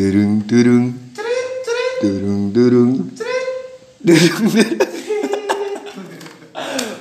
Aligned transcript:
Durung 0.00 0.40
durung 0.48 0.96
durung 2.00 2.42
durung 2.56 2.92
durung 4.00 4.48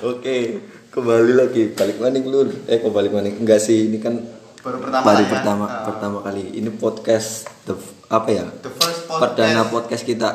Oke, 0.04 0.60
kembali 0.92 1.32
lagi 1.32 1.72
balik 1.72 1.96
maning 1.96 2.28
lur. 2.28 2.52
Eh 2.68 2.84
kok 2.84 2.92
balik 2.92 3.16
maning? 3.16 3.40
Enggak 3.40 3.64
sih, 3.64 3.88
ini 3.88 4.04
kan 4.04 4.20
baru 4.60 4.84
pertama 4.84 5.04
baru 5.08 5.24
ya. 5.24 5.32
pertama 5.32 5.64
Ah. 5.64 5.88
pertama 5.88 6.18
kali. 6.20 6.44
Ini 6.52 6.76
podcast 6.76 7.48
the 7.64 7.80
apa 8.12 8.36
ya? 8.36 8.44
the 8.60 8.72
first 8.76 9.08
podcast 9.08 9.22
Perdana 9.32 9.64
podcast 9.72 10.04
kita. 10.04 10.30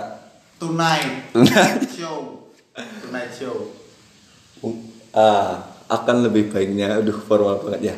tonight 0.56 1.36
show 2.00 2.48
tonight 3.04 3.28
show 3.28 3.76
Ah, 5.12 5.68
akan 5.92 6.24
lebih 6.24 6.48
baiknya 6.48 6.96
aduh 6.96 7.20
formal 7.28 7.60
banget 7.60 7.92
ya. 7.92 7.96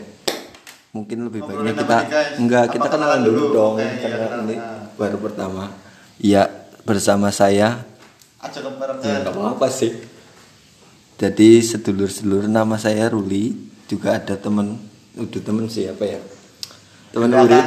Mungkin 0.96 1.18
lebih 1.22 1.40
baiknya 1.42 1.72
apa 1.72 1.80
kita 1.82 1.98
enggak 2.36 2.64
Apa 2.64 2.72
kita 2.72 2.88
kenalan 2.88 3.20
dulu, 3.20 3.36
dulu? 3.38 3.52
dong. 3.52 3.74
Oke, 3.74 3.84
iya, 3.84 3.96
karena 4.02 4.16
kenalan. 4.26 4.42
ini 4.42 4.56
Ah. 4.56 4.80
baru 4.96 5.16
pertama. 5.20 5.64
Iya, 6.16 6.42
bersama 6.82 7.28
saya 7.30 7.84
aja 8.38 8.58
kebaran 8.58 8.96
Ya 8.98 9.20
apa-apa 9.26 9.68
sih. 9.68 9.92
Jadi 11.16 11.60
sedulur-sedulur 11.60 12.44
nama 12.46 12.76
saya 12.76 13.06
Ruli, 13.06 13.56
juga 13.84 14.14
ada 14.14 14.34
temen, 14.34 14.76
udah 15.14 15.40
temen 15.42 15.64
siapa 15.66 16.04
ya? 16.06 16.20
Temen 17.08 17.28
Udah, 17.28 17.42
urip. 17.42 17.66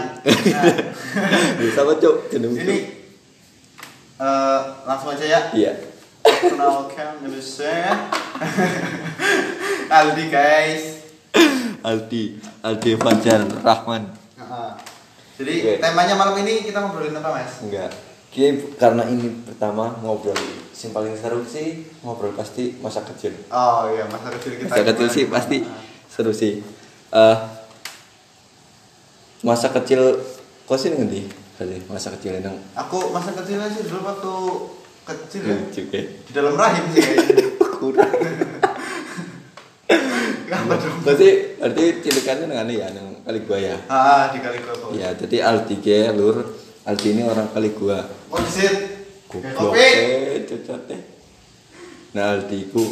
Bisa 1.60 1.82
apa 1.82 1.94
cok? 1.96 2.16
Jeneng 2.30 2.54
ini 2.56 2.78
eh, 4.16 4.60
langsung 4.84 5.10
aja 5.10 5.24
ya 5.24 5.42
Iya. 5.52 5.74
kenalkan 6.22 7.18
nama 7.22 7.40
saya 7.40 7.94
Aldi 9.92 10.26
guys 10.28 10.84
Aldi, 11.82 12.24
Aldi 12.60 12.92
Fajar 12.96 13.42
Rahman. 13.60 14.04
Ah. 14.40 14.74
jadi 15.36 15.54
Oke. 15.56 15.74
temanya 15.80 16.16
malam 16.16 16.36
ini 16.40 16.64
kita 16.64 16.80
ngobrolin 16.80 17.16
apa 17.16 17.30
mas 17.32 17.64
Enggak. 17.64 17.92
Oke, 18.30 18.46
karena 18.76 19.04
ini 19.06 19.42
pertama 19.42 19.96
ngobrol 20.00 20.38
yang 20.76 20.92
paling 20.92 21.12
seru 21.14 21.42
sih 21.44 21.88
ngobrol 22.02 22.32
pasti 22.32 22.78
masa 22.80 23.04
kecil. 23.04 23.34
oh 23.50 23.90
iya 23.90 24.08
masa 24.08 24.32
kecil 24.32 24.56
kita 24.56 24.72
Masa 24.72 24.84
kecil 24.86 25.08
sih 25.08 25.24
pasti 25.28 25.58
seru 26.08 26.32
sih. 26.32 26.60
Eh 27.10 27.38
masa 29.42 29.72
kecil 29.72 30.20
kau 30.64 30.76
sih 30.76 30.92
ngendi? 30.92 31.26
Kali 31.56 31.84
masa 31.88 32.16
kecil 32.16 32.40
nang 32.40 32.56
aku 32.72 33.12
masa 33.12 33.36
kecil 33.36 33.60
aja 33.60 33.80
dulu 33.84 34.00
waktu 34.02 34.34
kecil 35.04 35.42
ya 35.44 35.58
di 36.24 36.32
dalam 36.32 36.56
rahim 36.56 36.86
sih 36.92 37.04
kayaknya 37.04 37.46
kurang. 37.80 38.12
Berarti 41.06 41.30
berarti 41.62 41.84
cilikannya 42.02 42.46
dengan 42.50 42.68
ya 42.68 42.88
nang 42.90 43.22
kali 43.22 43.40
gua 43.46 43.58
ya. 43.62 43.78
ah 43.86 44.34
di 44.34 44.42
kali 44.42 44.58
koko 44.60 44.92
Ya, 44.98 45.14
jadi 45.14 45.46
Aldi 45.46 45.76
ke 45.80 46.10
lur. 46.18 46.42
Aldi 46.86 47.08
ini 47.14 47.22
orang 47.26 47.48
kali 47.54 47.70
gua. 47.78 48.02
oh 48.34 48.40
di 48.42 48.50
sini 48.50 48.70
Kayak 49.30 49.54
Goblok 49.54 49.78
kopi 49.78 49.86
eh 49.86 50.42
teh. 50.90 51.02
Nah, 52.18 52.26
Aldi 52.34 52.60
ku 52.74 52.84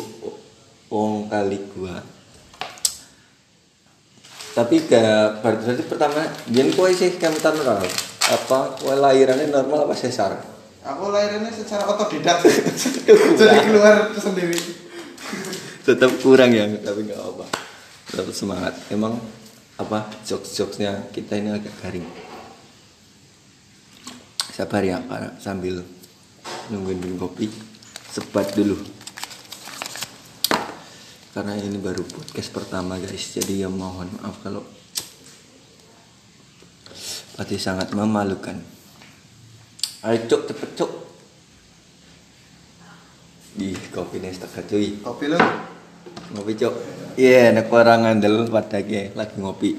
wong 0.93 1.25
kali 1.25 1.57
gua. 1.73 1.97
Tapi 4.53 4.75
gak 4.89 5.41
berarti 5.45 5.85
pertama 5.85 6.21
yen 6.49 6.69
kowe 6.73 6.89
sih 6.89 7.17
kamu 7.17 7.37
normal. 7.41 7.85
Apa 8.27 8.77
kowe 8.77 8.93
lahirannya 8.93 9.49
normal 9.49 9.89
apa 9.89 9.93
sesar? 9.97 10.57
aku 10.87 11.11
lahirnya 11.11 11.51
secara 11.51 11.83
otodidak 11.83 12.39
jadi 13.39 13.59
keluar 13.67 14.07
sendiri 14.15 14.55
Tetap 15.83 16.19
kurang 16.19 16.51
ya, 16.51 16.67
tapi 16.83 17.07
nggak 17.07 17.15
apa. 17.15 17.36
Tetap 18.07 18.31
semangat. 18.31 18.73
Emang 18.87 19.19
apa 19.77 20.09
jokes-jokesnya 20.23 21.11
kita 21.13 21.37
ini 21.37 21.53
agak 21.53 21.75
garing. 21.83 22.07
Sabar 24.55 24.81
ya, 24.81 24.97
karena 25.05 25.37
sambil 25.37 25.85
nungguin 26.73 26.97
minum 26.97 27.29
kopi, 27.29 27.45
sebat 28.09 28.57
dulu. 28.57 28.73
Karena 31.37 31.53
ini 31.61 31.77
baru 31.77 32.01
podcast 32.01 32.49
pertama 32.49 32.97
guys, 32.97 33.37
jadi 33.37 33.67
ya 33.67 33.69
mohon 33.69 34.09
maaf 34.17 34.41
kalau 34.41 34.65
pasti 37.37 37.61
sangat 37.61 37.93
memalukan. 37.93 38.57
Ayo 40.01 40.25
cok 40.25 40.41
cepet 40.49 40.69
cok. 40.73 40.91
Ih, 43.61 43.77
kopi 43.93 44.17
setengah 44.21 44.63
cuy. 44.65 44.87
kopi 45.05 45.25
lu 45.29 45.37
Ngopi 46.35 46.53
cok. 46.55 46.73
Iya, 47.17 47.55
nek 47.55 47.71
orang 47.71 48.03
ngandel 48.05 48.45
padake 48.47 49.15
lagi 49.15 49.35
ngopi. 49.39 49.71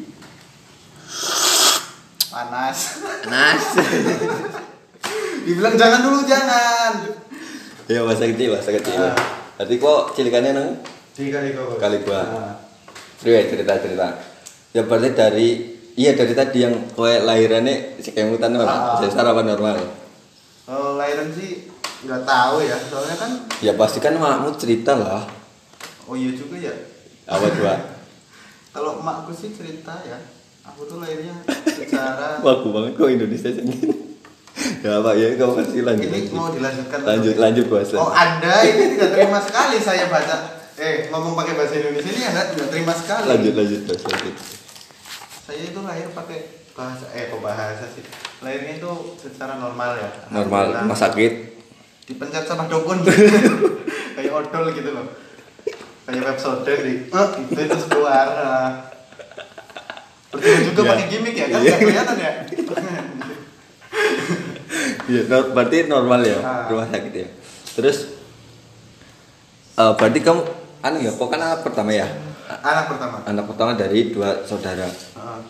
panas 2.28 2.78
Nas. 3.26 3.64
dibilang 5.48 5.74
jangan 5.80 6.04
dulu 6.04 6.28
jangan 6.28 6.92
ya 7.88 8.04
masa 8.04 8.28
kecil, 8.28 8.52
masa 8.52 8.70
kecil. 8.76 9.00
Ah. 9.00 9.16
Tadi 9.56 9.80
kok 9.80 10.12
cilikannya 10.12 10.52
nang 10.52 10.68
di 11.16 11.32
kali 11.32 11.56
koko 11.56 11.80
Kali 11.80 12.04
gua. 12.04 12.20
Ah. 12.20 12.54
Cerita 13.18 13.74
cerita. 13.80 14.08
Ya 14.70 14.84
berarti 14.84 15.16
dari 15.16 15.48
iya 15.96 16.12
dari 16.14 16.36
tadi 16.36 16.62
yang 16.68 16.74
kowe 16.92 17.10
lahirannya 17.10 17.96
si 17.98 18.12
kemutan 18.12 18.54
Ah. 18.54 18.60
normal, 18.60 19.02
sesar 19.02 19.24
apa 19.24 19.42
normal? 19.42 19.76
kalau 20.68 21.00
lahiran 21.00 21.32
sih 21.32 21.64
nggak 22.04 22.28
tahu 22.28 22.60
ya 22.60 22.76
soalnya 22.76 23.16
kan 23.16 23.30
Ya 23.64 23.72
pasti 23.72 24.04
kan 24.04 24.14
makmu 24.20 24.52
cerita 24.60 24.92
lah. 24.94 25.24
Oh 26.08 26.14
iya 26.14 26.32
juga 26.32 26.56
ya 26.58 26.74
Apa 27.26 27.46
coba? 27.46 27.74
kalau 28.74 28.90
emakku 28.98 29.32
sih 29.32 29.50
cerita 29.50 29.94
ya 30.02 30.16
aku 30.62 30.84
tuh 30.84 30.98
lahirnya 30.98 31.36
secara 31.66 32.36
Waku 32.44 32.68
banget 32.70 32.92
kok 32.94 33.08
Indonesia 33.10 33.50
sih. 33.50 33.64
ya 34.84 34.98
apa 34.98 35.14
ya 35.14 35.32
kamu 35.34 35.52
kasih 35.56 35.80
lanjut. 35.82 36.08
ini 36.08 36.28
mau 36.30 36.50
dilanjutkan 36.50 36.98
Lanjut 37.00 37.34
dulu. 37.34 37.42
lanjut 37.42 37.66
bahasa. 37.68 37.94
oh 37.96 38.10
anda 38.10 38.54
ini 38.64 38.84
tidak 38.92 39.10
terima 39.12 39.38
sekali 39.38 39.76
saya 39.78 40.04
baca 40.06 40.36
eh 40.74 41.06
ngomong 41.08 41.34
pakai 41.34 41.54
bahasa 41.54 41.74
Indonesia 41.76 42.10
ini 42.10 42.24
anda 42.24 42.42
tidak 42.48 42.68
terima 42.68 42.92
sekali 42.92 43.26
Lanjut 43.28 43.52
lanjut 43.54 43.80
bahasa 43.84 44.06
lanjut. 44.08 44.34
saya 45.40 45.62
itu 45.64 45.80
lahir 45.80 46.06
pakai 46.10 46.38
bahasa 46.72 47.06
eh 47.10 47.24
kok 47.26 47.40
bahasa 47.40 47.84
sih 47.88 48.04
lahirnya 48.38 48.72
itu 48.76 48.90
secara 49.16 49.56
normal 49.56 49.90
ya 49.94 50.10
Normal, 50.28 50.64
rumah 50.80 50.98
sakit. 50.98 51.32
dipencet 52.04 52.44
sama 52.44 52.66
dukun 52.66 53.02
kayak 54.14 54.32
odol 54.32 54.64
gitu 54.70 54.90
loh 54.90 55.06
kayak 56.08 56.24
websode 56.26 56.64
di 56.64 56.92
eh, 57.04 57.28
itu 57.44 57.60
terus 57.60 57.84
keluar 57.86 58.26
nah. 58.32 58.70
Percuma 60.28 60.60
juga 60.62 60.80
Ya. 60.82 60.88
pakai 60.90 61.06
gimmick 61.06 61.34
ya 61.34 61.46
kan 61.46 61.58
nggak 61.58 61.78
kelihatan 61.78 62.16
ya 62.16 62.32
Iya, 65.04 65.20
no- 65.24 65.50
berarti 65.50 65.76
normal 65.84 66.20
ya 66.20 66.36
Ah. 66.38 66.68
rumah 66.68 66.84
sakit 66.86 67.12
ya. 67.14 67.28
Terus 67.74 68.12
eh, 69.74 69.92
berarti 69.94 70.20
kamu 70.20 70.40
anu 70.80 70.98
ya, 70.98 71.10
kok 71.10 71.28
kan 71.28 71.40
anak 71.42 71.60
pertama 71.62 71.90
ya? 71.90 72.08
anak 72.48 72.88
pertama 72.88 73.16
Anak 73.24 73.44
pertama 73.46 73.72
dari 73.72 74.08
dua 74.08 74.40
saudara. 74.42 74.88
Ah. 75.14 75.40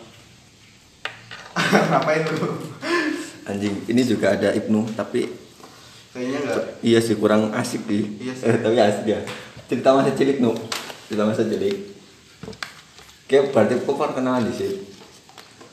ngapain 1.89 2.23
dulu 2.25 2.55
Anjing, 3.45 3.81
ini 3.83 4.01
juga 4.01 4.31
ada 4.31 4.53
Ibnu, 4.53 4.93
tapi 4.93 5.25
kayaknya 6.11 6.37
enggak 6.39 6.65
iya 6.79 6.99
sih 7.01 7.15
kurang 7.15 7.49
asik 7.51 7.81
sih. 7.83 8.03
Iya 8.21 8.31
sih. 8.31 8.45
Eh, 8.45 8.55
tapi 8.63 8.75
asik 8.77 9.05
ya. 9.07 9.19
Cerita 9.69 9.93
masa 9.93 10.11
cilik 10.17 10.41
nu. 10.41 10.57
Cerita 11.05 11.23
masa 11.29 11.45
cilik. 11.45 11.77
Kayak 13.29 13.53
berarti 13.53 13.77
kok 13.85 14.17
kenal 14.17 14.41
di 14.41 14.49
sini. 14.49 14.81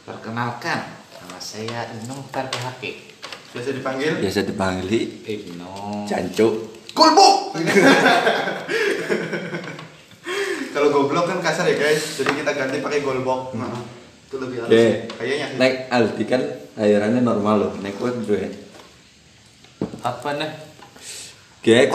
Perkenalkan, 0.05 0.81
nama 1.17 1.41
saya 1.41 1.89
Inung 1.97 2.21
Tarbahaki. 2.29 3.17
biasa 3.57 3.73
dipanggil 3.73 4.21
Biasa 4.21 4.45
dipanggil 4.45 5.25
Ibnu. 5.25 6.05
Jancuk. 6.05 6.55
Golbok 6.93 7.57
kalau 10.77 10.93
goblok 10.93 11.25
kan 11.25 11.41
kasar 11.41 11.65
ya 11.69 11.77
guys 11.77 12.21
jadi 12.21 12.37
kita 12.37 12.53
ganti 12.53 12.85
pakai 12.85 13.01
golbok 13.01 13.57
nah, 13.57 13.81
itu 14.29 14.37
lebih 14.37 14.65
halus 14.65 14.73
Oke. 14.73 14.89
kayaknya 15.17 15.47
Naik 15.57 15.77
Aldi 15.89 16.25
kan 16.29 16.43
lahirannya 16.77 17.25
normal 17.25 17.57
loh. 17.57 17.73
Naik 17.81 17.97
bro 17.97 18.37
ya. 18.37 18.53
Apa 20.05 20.37
nih? 20.37 20.53
Kayak 21.67 21.91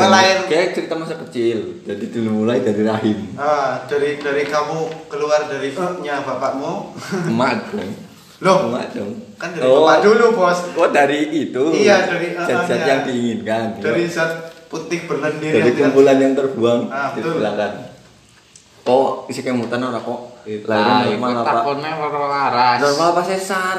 kayak 0.51 0.67
cerita 0.75 0.99
masa 0.99 1.15
kecil. 1.23 1.79
Jadi 1.87 2.11
dulu 2.11 2.43
mulai 2.43 2.59
dari 2.59 2.83
rahim. 2.83 3.23
Ah, 3.39 3.87
dari 3.87 4.19
dari 4.19 4.43
kamu 4.43 5.07
keluar 5.07 5.47
dari 5.47 5.71
nya 6.03 6.19
bapakmu. 6.27 6.91
Emak 7.31 7.71
dong. 7.71 7.91
Loh, 8.43 8.67
Emak 8.67 8.91
dong. 8.91 9.11
kan 9.39 9.55
dari 9.55 9.63
bapak 9.63 9.97
dulu, 10.03 10.25
Bos. 10.35 10.59
Oh 10.75 10.91
dari 10.91 11.31
itu. 11.31 11.71
Iya, 11.71 12.03
dari 12.03 12.35
zat-zat 12.35 12.67
uh-uh-nya. 12.67 12.83
yang 12.83 13.01
diinginkan. 13.07 13.65
Dari 13.79 14.03
zat 14.11 14.31
putih 14.67 15.07
berlendir 15.07 15.55
dari 15.55 15.71
kumpulan 15.71 16.19
yang 16.19 16.35
terbuang 16.35 16.91
Ah, 16.91 17.15
di 17.15 17.23
betul. 17.23 17.39
belakang. 17.39 17.75
Kok 18.83 19.31
isi 19.31 19.39
kemutan 19.39 19.79
orang 19.79 20.03
kok 20.03 20.19
lahir 20.67 21.15
normal 21.15 21.47
apa? 21.47 21.59
Waras. 22.27 22.77
Normal 22.83 23.07
apa 23.15 23.21
sesar? 23.23 23.77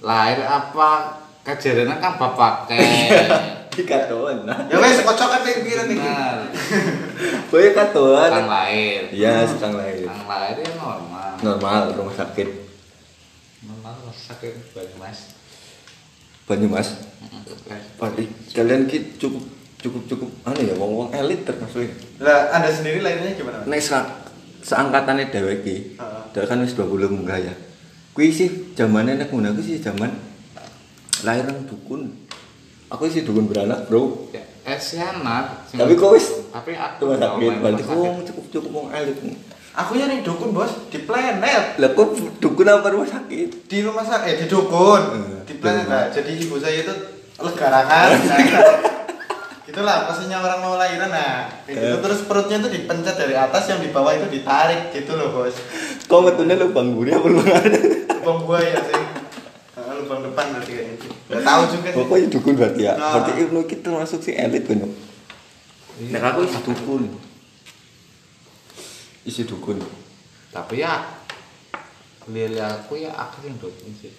Lahir 0.00 0.40
apa? 0.40 1.20
Kejadiannya 1.44 2.00
kan 2.00 2.16
bapak 2.16 2.70
Nah. 3.72 4.68
Ya 4.68 4.76
wes 4.76 5.00
kocok 5.00 5.28
kan 5.32 5.40
pikiran 5.40 5.88
iki. 5.88 5.96
Benar. 5.96 6.38
Boy 7.48 7.72
katoan. 7.72 8.28
Kang 8.28 8.48
lahir. 8.52 9.08
Iya, 9.08 9.48
sedang 9.48 9.80
lahir. 9.80 10.04
Kang 10.04 10.28
lahir 10.28 10.56
ya 10.60 10.72
normal. 10.76 11.32
Normal 11.40 11.80
rumah 11.96 12.12
sakit. 12.12 12.48
Normal 13.64 14.12
sakit 14.12 14.52
banget 14.76 14.92
mas. 15.00 15.20
Banyumas 16.42 16.88
Berarti 17.96 18.26
kalian 18.50 18.90
ki 18.90 19.16
cukup 19.16 19.46
cukup 19.78 20.02
cukup 20.10 20.30
aneh 20.42 20.68
ya 20.68 20.74
wong 20.74 20.92
wong 20.98 21.08
elit 21.14 21.46
termasuk. 21.46 21.86
Lah, 22.18 22.50
Anda 22.50 22.68
sendiri 22.68 22.98
lahirnya 22.98 23.38
gimana? 23.38 23.62
nek 23.62 23.78
sa 23.78 24.26
seangkatannya 24.62 25.30
dhewek 25.30 25.58
ki 25.62 25.76
kan 26.34 26.58
wis 26.62 26.74
20 26.74 27.14
munggah 27.14 27.38
ya 27.38 27.54
kuwi 28.14 28.30
sih 28.30 28.74
zamane 28.78 29.18
nek 29.18 29.30
ngono 29.30 29.54
kuwi 29.58 29.74
sih 29.74 29.78
zaman 29.82 30.10
lahir 31.26 31.46
nang 31.46 31.66
dukun 31.66 32.21
aku 32.92 33.08
sih 33.08 33.24
dukun 33.24 33.48
beranak 33.48 33.88
bro 33.88 34.28
Ya, 34.30 34.44
Esianat. 34.68 35.72
tapi 35.72 35.96
kok 35.96 36.12
wis 36.12 36.28
tapi 36.48 36.76
aku 36.76 37.08
rumah 37.08 37.18
sakit 37.18 37.50
berarti 37.58 37.82
rumah 37.82 38.12
kok 38.12 38.24
cukup 38.28 38.44
cukup 38.50 38.70
wong 38.70 38.86
elit 38.92 39.16
Aku 39.72 39.96
ya 39.96 40.04
nih 40.04 40.20
dukun 40.20 40.52
bos 40.52 40.68
di 40.86 41.00
planet 41.00 41.80
lah 41.80 41.90
kok 41.90 42.12
dukun 42.38 42.68
apa 42.68 42.92
rumah 42.92 43.08
sakit 43.08 43.64
di 43.64 43.80
rumah 43.80 44.04
sakit 44.04 44.28
eh 44.28 44.38
di 44.38 44.46
dukun 44.46 45.00
Hmm, 45.02 45.40
di 45.42 45.56
planet 45.56 45.88
lah. 45.88 46.04
Jadi 46.12 46.36
ibu 46.38 46.60
saya 46.60 46.84
itu 46.84 46.92
legarangan. 47.40 48.08
Gitulah 49.64 49.96
posisinya 50.06 50.38
orang 50.38 50.60
mau 50.60 50.76
lahiran 50.76 51.08
nah. 51.08 51.48
Gitu. 51.64 51.80
Eh. 51.80 51.96
Terus 51.98 52.20
perutnya 52.22 52.60
itu 52.60 52.68
dipencet 52.68 53.16
dari 53.16 53.32
atas 53.32 53.64
yang 53.66 53.80
di 53.80 53.88
bawah 53.88 54.12
itu 54.12 54.28
ditarik 54.28 54.92
gitu 54.92 55.16
loh 55.16 55.32
bos. 55.32 55.56
kok 56.04 56.20
metune 56.20 56.52
lubang 56.52 56.92
buri 56.92 57.16
apa 57.16 57.24
lubang 57.24 57.48
ada 57.48 57.78
Lubang 58.12 58.38
buaya 58.44 58.76
sih. 58.76 59.00
Nah, 59.72 59.92
lubang 59.96 60.20
depan 60.20 60.52
berarti 60.52 60.70
kayaknya. 60.70 60.81
Gak 61.32 61.42
tahu 61.42 61.62
juga 61.72 61.88
sih. 61.88 61.96
pokoknya 61.96 62.26
dukun 62.28 62.52
berarti 62.54 62.80
ya 62.84 62.92
Nah. 62.94 63.10
berarti 63.16 63.32
ilmu 63.40 63.60
kita 63.64 63.82
termasuk 63.88 64.20
si 64.20 64.36
elit 64.36 64.64
kan 64.64 64.84
nek 66.02 66.22
aku 66.22 66.40
isi 66.44 66.58
dukun 66.60 67.02
isi 69.22 69.42
dukun 69.44 69.78
Tapi 70.52 70.74
ya 70.78 71.00
Lili 72.28 72.60
aku 72.60 73.00
ya 73.00 73.10
aku 73.10 73.42
yang 73.42 73.56
dukun 73.58 73.90
sih. 73.96 74.12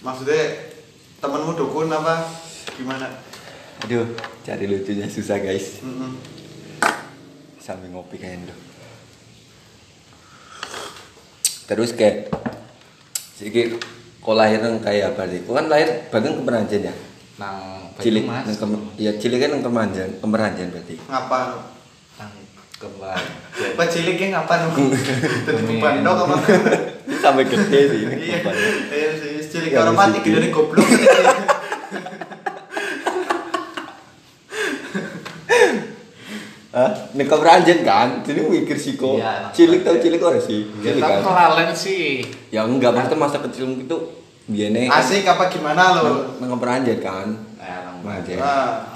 Maksudnya 0.00 0.72
temenmu 1.18 1.54
dukun 1.54 1.86
apa? 1.88 2.26
Gimana? 2.74 3.06
aduh 3.76 4.08
cari 4.40 4.64
lucunya 4.64 5.04
susah 5.04 5.36
guys 5.36 5.84
Mm-mm. 5.84 6.16
sambil 7.60 7.92
ngopi 7.92 8.16
kayak 8.16 8.40
itu 8.40 8.56
terus 11.68 11.92
kayak 11.92 12.32
siki 13.36 13.76
kok 14.26 14.34
lahir 14.34 14.58
nang 14.58 14.82
kayak 14.82 15.14
berarti 15.14 15.46
kok 15.46 15.54
kan 15.54 15.66
lahir 15.70 15.88
bareng 16.10 16.34
kemeranjen 16.42 16.82
ya 16.90 16.94
Nang 17.36 17.94
cilik 18.02 18.26
nang 18.26 18.56
kem, 18.58 18.70
ya 18.98 19.14
cilik 19.14 19.38
kan 19.38 19.54
nang 19.54 19.62
kemeranjen 19.62 20.18
kemeranjen 20.18 20.66
berarti 20.74 20.98
Ngapa? 21.06 21.62
Nang 22.18 22.30
kembali. 22.76 23.78
Pak 23.78 23.86
ciliknya 23.88 24.26
ngapa 24.36 24.68
nu? 24.68 24.92
Jadi 25.48 25.62
beban 25.64 26.02
dong 26.02 26.28
apa? 26.28 26.36
sampai 27.22 27.46
gede 27.48 27.80
sih 27.88 28.00
Iya, 28.04 28.38
iya 28.92 29.10
sih, 29.16 29.40
cilik 29.46 29.72
orang 29.78 29.94
mati 29.94 30.18
gede 30.20 30.50
goblok. 30.50 30.84
Hah? 36.76 36.92
Nek 37.16 37.26
kemeranjen 37.26 37.80
kan, 37.80 38.20
jadi 38.20 38.44
mikir 38.44 38.76
sih 38.76 38.92
kok. 38.94 39.16
Iya, 39.16 39.48
cilik 39.48 39.80
tau 39.80 39.96
cilik 39.96 40.20
kok 40.20 40.36
sih. 40.38 40.68
Ya 40.84 40.92
Cilik 40.92 41.00
kan. 41.00 41.20
kelalen 41.24 41.70
sih. 41.72 42.20
Ya 42.52 42.60
enggak, 42.62 42.92
maksudnya 42.92 43.16
masa 43.16 43.40
kecilmu 43.40 43.80
itu 43.80 43.96
biene 44.46 44.86
Asik 44.86 45.24
apa 45.24 45.48
gimana 45.48 45.96
lo? 45.96 46.36
nang 46.36 46.48
kemeranjen 46.52 47.00
kan. 47.00 47.28
Eh, 47.56 47.66
nang 47.82 48.04
Kemeranjen. 48.04 48.36
Ah, 48.38 48.92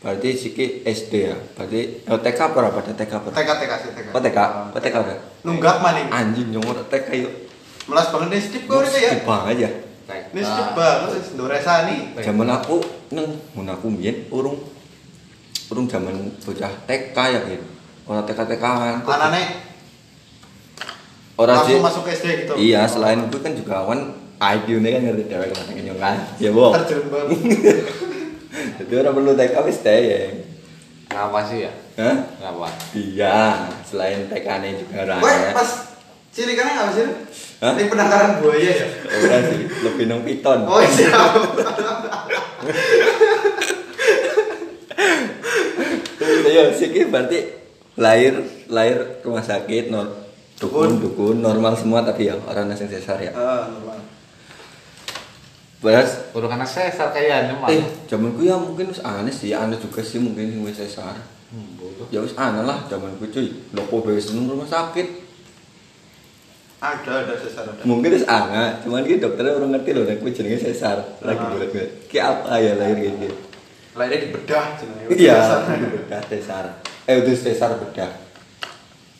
Berarti 0.00 0.32
siki 0.32 0.80
SD 0.82 1.12
ya. 1.28 1.36
Berarti 1.52 2.08
oh, 2.08 2.16
TK 2.16 2.38
apa 2.40 2.58
apa 2.64 2.80
TK 2.80 3.12
apa? 3.12 3.28
TK 3.30 3.50
TK 3.60 3.72
sih 3.76 3.90
TK. 3.92 4.06
Oh 4.10 4.20
TK, 4.24 4.38
oh 4.72 4.80
TK 4.80 4.94
udah. 4.96 5.18
Nunggak 5.44 5.76
maning. 5.84 6.08
Anjing 6.08 6.48
nyomor 6.48 6.80
TK 6.88 7.08
yuk. 7.20 7.32
Melas 7.84 8.08
banget 8.08 8.28
nih 8.32 8.60
gue 8.64 8.76
udah 8.80 8.92
ya. 8.96 9.12
Bang 9.28 9.44
aja. 9.44 9.68
Ini 10.08 10.40
stip 10.40 10.68
banget 10.72 11.22
Doresa 11.36 11.84
nih. 11.84 12.16
Zaman 12.16 12.48
aku 12.48 12.80
neng 13.12 13.28
mun 13.52 13.68
aku 13.68 13.92
mbiyen 13.92 14.24
urung 14.32 14.56
urung 15.70 15.86
zaman 15.86 16.14
bocah 16.42 16.72
TK 16.90 17.16
ya 17.16 17.40
gitu. 17.46 17.66
Ora 18.10 18.26
TK 18.26 18.40
TK-an. 18.42 19.06
Anane 19.06 19.42
Ora 21.38 21.54
sih. 21.64 21.78
langsung 21.78 22.04
masuk 22.04 22.04
SD 22.10 22.26
gitu. 22.44 22.52
Iya, 22.58 22.84
selain 22.90 23.30
itu 23.30 23.38
kan 23.38 23.54
juga 23.54 23.86
awan 23.86 24.12
IQ 24.36 24.82
ini 24.82 24.88
kan 24.92 25.00
ngerti 25.08 25.24
dewek 25.30 25.48
kan 25.54 25.64
nyong 25.72 26.00
kan. 26.02 26.16
Ya, 26.42 26.50
Bo. 26.50 26.74
Terjun 26.74 27.06
banget. 27.08 27.38
Jadi 28.82 28.92
orang 28.98 29.14
perlu 29.14 29.32
TK 29.38 29.54
wis 29.64 29.78
teh. 29.80 30.02
Ngapa 31.10 31.40
sih 31.46 31.64
ya? 31.64 31.72
Hah? 32.02 32.16
Ngapa? 32.42 32.68
Iya, 32.98 33.66
selain 33.86 34.26
TK-nya 34.26 34.74
juga 34.74 35.06
ora. 35.06 35.16
Weh, 35.22 35.36
ya. 35.38 35.50
pas 35.54 35.70
cilikannya 36.34 36.74
apa 36.76 36.90
sih? 36.92 37.04
Hah? 37.62 37.72
Ini 37.78 37.84
penangkaran 37.88 38.42
buaya 38.42 38.72
ya. 38.74 38.86
Ora 39.06 39.38
sih, 39.48 39.60
lebih 39.86 40.04
nang 40.10 40.22
piton. 40.26 40.66
Oh 40.66 40.82
siap. 40.82 41.34
Iya, 46.60 46.70
sih 46.70 46.88
ki 46.88 47.08
berarti 47.08 47.38
lahir 47.96 48.34
lahir 48.66 48.98
rumah 49.20 49.40
sakit 49.40 49.88
no, 49.88 50.04
dukun 50.56 50.98
dukun 50.98 51.36
normal 51.38 51.72
semua 51.72 52.00
tapi 52.00 52.26
ya 52.26 52.36
orang 52.38 52.68
nasi 52.68 52.84
sesar 52.84 53.16
ya. 53.18 53.32
Ah, 53.32 53.64
normal. 53.66 53.96
Beras 55.80 56.28
Udah 56.30 56.44
karena 56.46 56.62
sesar 56.62 57.08
kayaknya 57.08 57.56
mah. 57.56 57.66
eh 57.66 57.80
zamanku 58.04 58.44
ya 58.44 58.52
mungkin 58.54 58.88
wis 58.88 59.00
aneh 59.00 59.32
sih, 59.32 59.50
aneh 59.50 59.80
juga 59.80 60.00
sih 60.00 60.20
mungkin 60.20 60.60
wis 60.60 60.76
sesar. 60.76 61.16
Hmm. 61.48 61.80
Ya 62.08 62.20
wis 62.20 62.36
aneh 62.36 62.60
lah 62.60 62.84
zamanku 62.86 63.24
cuy. 63.26 63.48
Lho 63.72 63.82
kok 63.82 64.04
wis 64.06 64.28
seneng 64.28 64.44
rumah 64.46 64.68
sakit. 64.68 65.08
Ada 66.80 67.24
ada 67.24 67.34
sesar 67.34 67.64
ada. 67.66 67.80
Mungkin 67.82 68.12
wis 68.12 68.24
aneh, 68.24 68.76
cuman 68.80 69.04
ki 69.04 69.16
dokternya 69.18 69.52
orang 69.54 69.72
ngerti 69.74 69.90
loh 69.92 70.04
nek 70.04 70.20
kuwi 70.20 70.32
jenenge 70.32 70.60
sesar. 70.62 71.00
Lagi 71.20 71.36
Ah. 71.38 71.48
bulat-bulat. 71.48 71.90
Ki 72.08 72.16
apa 72.16 72.56
ya 72.56 72.72
lahir 72.76 72.96
kayak 72.96 73.16
gitu. 73.16 73.28
Lahirnya 73.90 74.18
di 74.20 74.28
bedah 74.30 74.64
jenenge. 74.74 75.04
Iya, 75.10 75.36
Sesar. 75.36 75.60
bedah 75.90 76.20
sesar. 76.24 76.64
Eh 77.04 77.14
itu 77.18 77.30
sesar 77.34 77.70
bedah. 77.76 78.10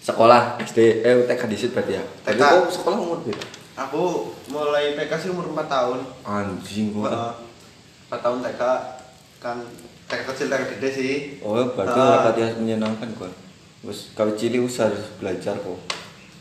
Sekolah 0.00 0.56
SD, 0.60 0.78
eh 1.02 1.14
TK 1.24 1.42
di 1.44 1.56
situ 1.56 1.72
berarti 1.72 1.92
ya. 1.92 2.02
Tapi 2.22 2.34
TK. 2.34 2.42
kok 2.42 2.72
sekolah 2.72 2.98
umur 2.98 3.18
beda? 3.20 3.44
Aku 3.78 4.02
mulai 4.48 4.94
TK 4.94 5.12
sih 5.18 5.28
umur 5.28 5.50
4 5.50 5.66
tahun. 5.66 5.98
Anjing 6.22 6.92
gua. 6.92 7.08
Heeh. 7.10 7.32
4 8.08 8.18
tahun 8.18 8.38
TK 8.42 8.62
kan 9.38 9.56
TK 10.06 10.20
kecil 10.26 10.46
TK 10.48 10.62
gede 10.70 10.88
sih. 10.90 11.12
Oh, 11.40 11.58
berarti 11.70 11.94
Ah. 11.94 12.22
rapati 12.22 12.40
menyenangkan 12.56 13.10
gua. 13.14 13.28
Terus 13.80 14.12
kalau 14.12 14.32
cilik 14.32 14.60
usah 14.60 14.88
harus 14.88 15.04
belajar 15.16 15.56
kok. 15.56 15.78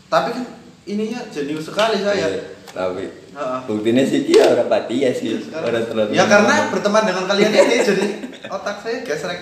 Tapi 0.07 0.29
kan 0.33 0.45
ininya 0.85 1.19
jenius 1.29 1.65
sekali 1.65 1.99
saya. 1.99 2.27
Eh, 2.27 2.43
Tapi 2.69 3.03
Heeh. 3.07 3.59
buktinya 3.65 4.03
sih 4.03 4.23
dia 4.23 4.45
rapati 4.53 4.95
ya 4.99 5.11
sih. 5.11 5.41
Sekarang- 5.41 5.67
Orang 5.67 5.85
terlalu. 5.85 6.09
Ya 6.11 6.25
karena 6.25 6.55
berteman 6.69 7.03
dengan 7.03 7.23
kalian 7.25 7.51
ini 7.51 7.75
jadi 7.81 8.05
otak 8.45 8.77
saya 8.79 9.01
gesrek. 9.01 9.39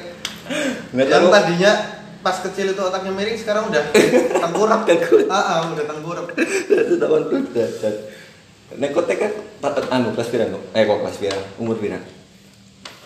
Nggak 0.91 1.05
yang 1.05 1.23
tahu. 1.25 1.33
tadinya 1.33 1.71
pas 2.17 2.37
kecil 2.39 2.71
itu 2.71 2.81
otaknya 2.81 3.11
miring 3.11 3.35
sekarang 3.35 3.67
udah 3.67 3.83
tengkurap. 4.43 4.81
Ah, 5.27 5.35
ah, 5.35 5.67
udah 5.67 5.85
tengkurap. 5.85 6.25
Setahun 6.67 7.21
tuh 7.25 7.39
dasar. 7.51 7.93
Nek 8.69 8.91
kok 8.91 9.05
TK 9.05 9.21
pat- 9.59 9.87
anu 9.89 10.11
kelas 10.11 10.27
pira 10.27 10.45
no? 10.45 10.59
Eh 10.71 10.83
kok 10.83 10.99
kelas 10.99 11.17
pira? 11.17 11.39
Umur 11.55 11.75
pira? 11.77 11.99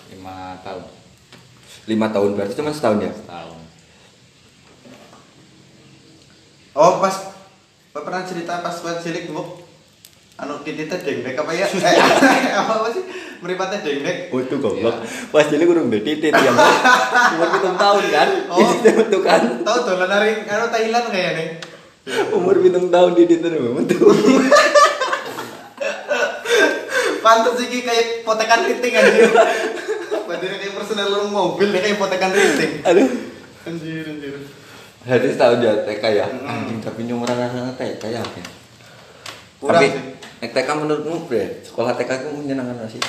Lima 0.10 0.58
tahun. 0.62 0.86
Lima 1.84 2.08
tahun 2.10 2.30
berarti 2.34 2.54
cuma 2.56 2.70
setahun 2.70 2.98
ya? 3.00 3.12
Setahun. 3.12 3.58
Oh, 6.72 6.98
pas 6.98 7.16
pernah 7.92 8.24
cerita 8.24 8.58
pas 8.60 8.74
buat 8.76 8.98
cilik 8.98 9.30
bu 9.30 9.61
anu 10.40 10.54
tititnya 10.64 10.98
dengdek 11.02 11.36
apa 11.36 11.52
ya? 11.52 11.68
Eh, 11.76 12.54
apa, 12.56 12.74
apa 12.80 12.88
sih? 12.94 13.04
Meripatnya 13.42 13.84
dengdek. 13.84 14.32
Oh 14.32 14.40
itu 14.40 14.56
goblok. 14.62 14.96
Iya. 15.02 15.28
Pas 15.34 15.46
cilik 15.50 15.68
urung 15.68 15.90
ndek 15.92 16.06
titit 16.06 16.32
ya. 16.32 16.52
Umur 17.36 17.48
pitung 17.58 17.76
tahun 17.76 18.04
kan? 18.14 18.30
Oh. 18.48 18.60
Itu 18.62 19.02
tuh 19.12 19.22
kan. 19.26 19.42
Tahu 19.66 19.78
dolan 19.84 20.08
nari 20.08 20.46
anu 20.46 20.66
Thailand 20.72 21.08
kayak 21.10 21.32
nih. 21.36 21.48
Umur 22.32 22.56
pitung 22.62 22.88
tahun 22.94 23.12
di 23.18 23.24
titit 23.28 23.52
betul. 23.52 24.14
Pantes 27.22 27.54
sih 27.62 27.82
kayak 27.86 28.26
potekan 28.26 28.66
riting 28.66 28.94
anjir. 28.98 29.30
Badannya 30.28 30.58
kayak 30.58 30.74
personel 30.74 31.30
mobil 31.30 31.70
nih 31.70 31.82
kayak 31.86 31.98
potekan 32.02 32.34
riting. 32.34 32.82
Aduh. 32.82 33.10
Anjir 33.70 34.06
anjir. 34.10 34.34
Jadi 35.02 35.28
setahun 35.34 35.62
ya 35.62 35.74
TK 35.86 36.04
ya. 36.18 36.26
Anjing 36.30 36.82
tapi 36.82 37.06
nyumur 37.06 37.30
anak-anak 37.30 37.78
TK 37.78 38.04
ya. 38.10 38.22
ya? 38.26 38.46
Kurang 39.62 39.78
Tapi 39.78 39.88
sih. 39.94 40.21
Nek 40.42 40.52
TK 40.52 40.70
menurutmu 40.74 41.30
bre, 41.30 41.62
sekolah 41.62 41.94
TK 41.94 42.10
itu 42.18 42.28
menyenangkan 42.34 42.82
gak 42.82 42.90
sih? 42.90 43.02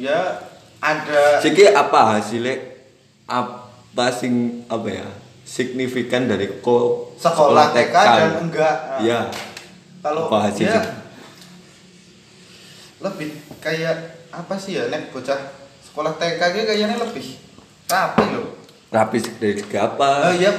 Ya 0.00 0.40
ada 0.80 1.38
Siki 1.38 1.68
apa 1.68 2.16
hasilnya 2.16 2.56
apa 3.24 4.04
sing 4.10 4.64
apa 4.66 4.88
ya 4.90 5.06
signifikan 5.44 6.24
dari 6.24 6.48
ko 6.60 7.08
sekolah 7.16 7.70
TK 7.70 7.94
dan 7.94 8.30
enggak. 8.42 8.74
Nah, 8.74 8.98
Iya. 8.98 9.20
Kalau 10.00 10.28
Apa 10.28 10.48
hasilnya? 10.48 10.76
ya, 10.76 10.82
lebih 13.00 13.28
kayak 13.60 13.96
apa 14.28 14.54
sih 14.56 14.76
ya 14.76 14.88
nek 14.88 15.08
bocah 15.08 15.36
sekolah 15.80 16.16
TK 16.16 16.40
dia 16.52 16.62
kayaknya 16.64 16.96
lebih 16.96 17.40
rapi 17.86 18.24
loh. 18.32 18.48
Rapi 18.88 19.16
dari 19.36 19.60
apa? 19.76 20.08
Oh 20.28 20.34
iya 20.34 20.52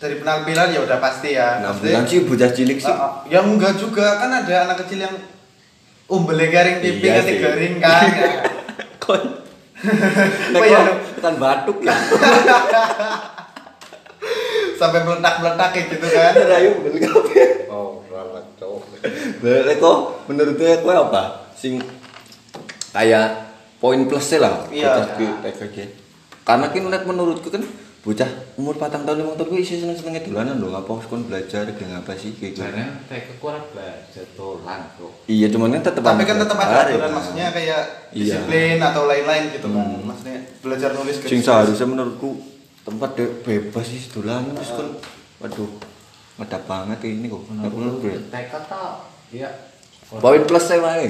dari 0.00 0.16
penampilan 0.16 0.72
ya 0.72 0.80
udah 0.82 0.98
pasti 0.98 1.34
ya. 1.34 1.58
Bulan 1.60 2.06
sih 2.06 2.22
bocah 2.24 2.50
cilik 2.50 2.78
sih. 2.78 2.90
Ah. 2.90 3.22
ya 3.26 3.42
enggak 3.42 3.78
juga 3.78 4.18
kan 4.18 4.30
ada 4.32 4.54
anak 4.66 4.86
kecil 4.86 5.06
yang 5.06 5.14
umbele 6.10 6.50
garing 6.50 6.82
pipi 6.82 7.06
Iya 7.06 7.14
kan 7.16 7.24
sih. 7.24 7.36
garing 7.38 7.74
kan. 7.78 8.02
Kon. 9.02 9.22
Nek 10.52 10.60
kok 10.60 10.84
kan 11.22 11.34
batuk 11.38 11.78
ya. 11.80 11.94
Sampai 14.80 15.04
meletak-meletak 15.04 15.68
kayak 15.72 15.86
gitu 15.92 16.06
kan. 16.10 16.34
Rayu 16.36 16.70
beli 16.84 16.98
kabeh. 17.00 17.70
Oh, 17.70 18.02
ralat 18.10 18.44
cowok. 18.58 18.82
Lek 19.40 19.76
kok 19.78 19.98
menurutnya 20.28 20.82
kowe 20.82 20.94
apa? 21.08 21.22
Sing 21.56 21.80
kayak 22.90 23.54
poin 23.78 24.04
plusnya 24.04 24.38
lah. 24.44 24.52
Iya. 24.68 25.16
TKG. 25.16 25.76
Karena 26.44 26.66
kan 26.68 26.82
nek 26.90 27.04
menurutku 27.06 27.48
kan 27.48 27.62
bocah 28.00 28.24
umur 28.56 28.74
patang 28.74 29.04
tahun 29.04 29.20
lima 29.20 29.36
tahun 29.36 29.48
gue 29.50 29.60
isi 29.60 29.76
seneng 29.76 29.92
senengnya 29.92 30.24
dolanan 30.24 30.56
dong 30.56 30.72
apa 30.72 30.88
kon 31.04 31.20
belajar 31.22 31.68
dengan 31.68 32.00
apa 32.00 32.16
sih 32.16 32.32
kayak 32.32 32.52
gitu. 32.54 32.64
TK 33.06 33.28
ku 33.36 33.44
ora 33.46 33.60
belajar 33.62 34.24
dolan 34.32 34.80
kok. 34.94 35.12
Iya 35.26 35.46
cuman 35.48 35.68
kan 35.70 35.82
tetap 35.84 36.02
Tapi 36.02 36.24
kan 36.24 36.36
tetap 36.38 36.56
ada 36.56 36.64
belajar, 36.64 36.84
aturan 36.86 37.00
kan. 37.02 37.12
maksudnya 37.12 37.46
kayak 37.50 37.80
Iya. 38.10 38.40
disiplin 38.40 38.78
atau 38.80 39.02
lain-lain 39.04 39.44
gitu 39.52 39.66
kan. 39.66 39.84
Hmm. 39.84 40.00
Maksudnya 40.02 40.36
belajar 40.58 40.90
nulis 40.92 41.16
sing 41.20 41.40
seharusnya 41.40 41.86
menurutku 41.86 42.30
tempat 42.80 43.10
de- 43.14 43.36
bebas 43.42 43.84
sih 43.84 44.00
dolanan 44.08 44.48
terus 44.50 44.72
kan 44.72 44.88
waduh 45.38 45.70
ngedak 46.36 46.62
banget 46.64 46.96
kayak 46.98 47.14
ini 47.14 47.26
kok. 47.28 47.42
Menurut 47.50 47.96
gue. 48.00 48.16
TK 48.26 48.52
tau 48.64 49.04
ya 49.30 49.48
Poin 50.10 50.42
plus 50.42 50.64
saya 50.64 50.80
wae. 50.80 51.06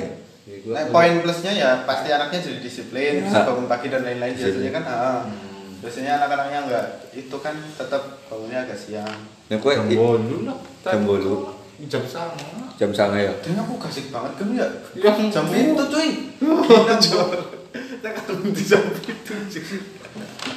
Nah, 0.67 0.91
poin 0.91 1.23
plusnya 1.23 1.55
ya 1.55 1.71
pasti 1.87 2.11
anaknya 2.11 2.43
jadi 2.43 2.59
disiplin, 2.59 3.13
Iya. 3.15 3.23
bisa 3.23 3.47
bangun 3.47 3.65
pagi 3.65 3.87
dan 3.87 4.03
lain-lain 4.03 4.35
biasanya 4.35 4.71
kan. 4.73 4.83
ah. 4.85 5.23
Hmm. 5.23 5.50
Biasanya 5.81 6.13
anak-anaknya 6.19 6.59
enggak 6.63 6.87
itu 7.11 7.37
kan 7.37 7.57
tetap 7.73 8.03
bangunnya 8.29 8.63
agak 8.63 8.77
siang. 8.77 9.17
Nek 9.49 9.59
kowe 9.59 9.73
jam 9.73 9.89
i- 9.89 9.97
bolu 9.97 10.37
lah. 10.45 10.59
Jam 10.83 11.03
bolu. 11.03 11.35
Jam 11.83 12.05
sama. 12.05 12.37
jam 12.77 12.93
sanga 12.93 13.17
ya. 13.17 13.33
Dan 13.41 13.57
aku 13.57 13.77
kasih 13.77 14.09
banget 14.09 14.33
kan 14.37 14.49
ya. 14.53 14.69
Ya, 14.93 15.13
Jam 15.31 15.45
itu 15.49 15.85
cuy. 15.87 16.09
Bro. 16.37 16.61
Tak 18.01 18.13
ketemu 18.17 18.47
di 18.51 18.63
jam 18.63 18.83
itu. 18.85 19.33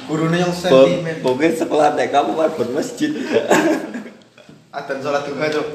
Gurunya 0.04 0.44
yang 0.44 0.52
sentimen. 0.52 1.20
Mungkin 1.20 1.52
sekolah 1.52 1.92
TK 1.92 2.08
kamu 2.10 2.32
kan 2.34 2.50
buat 2.54 2.70
masjid. 2.72 3.12
Adzan 4.76 4.98
sholat 4.98 5.24
duha 5.24 5.46
cok. 5.46 5.66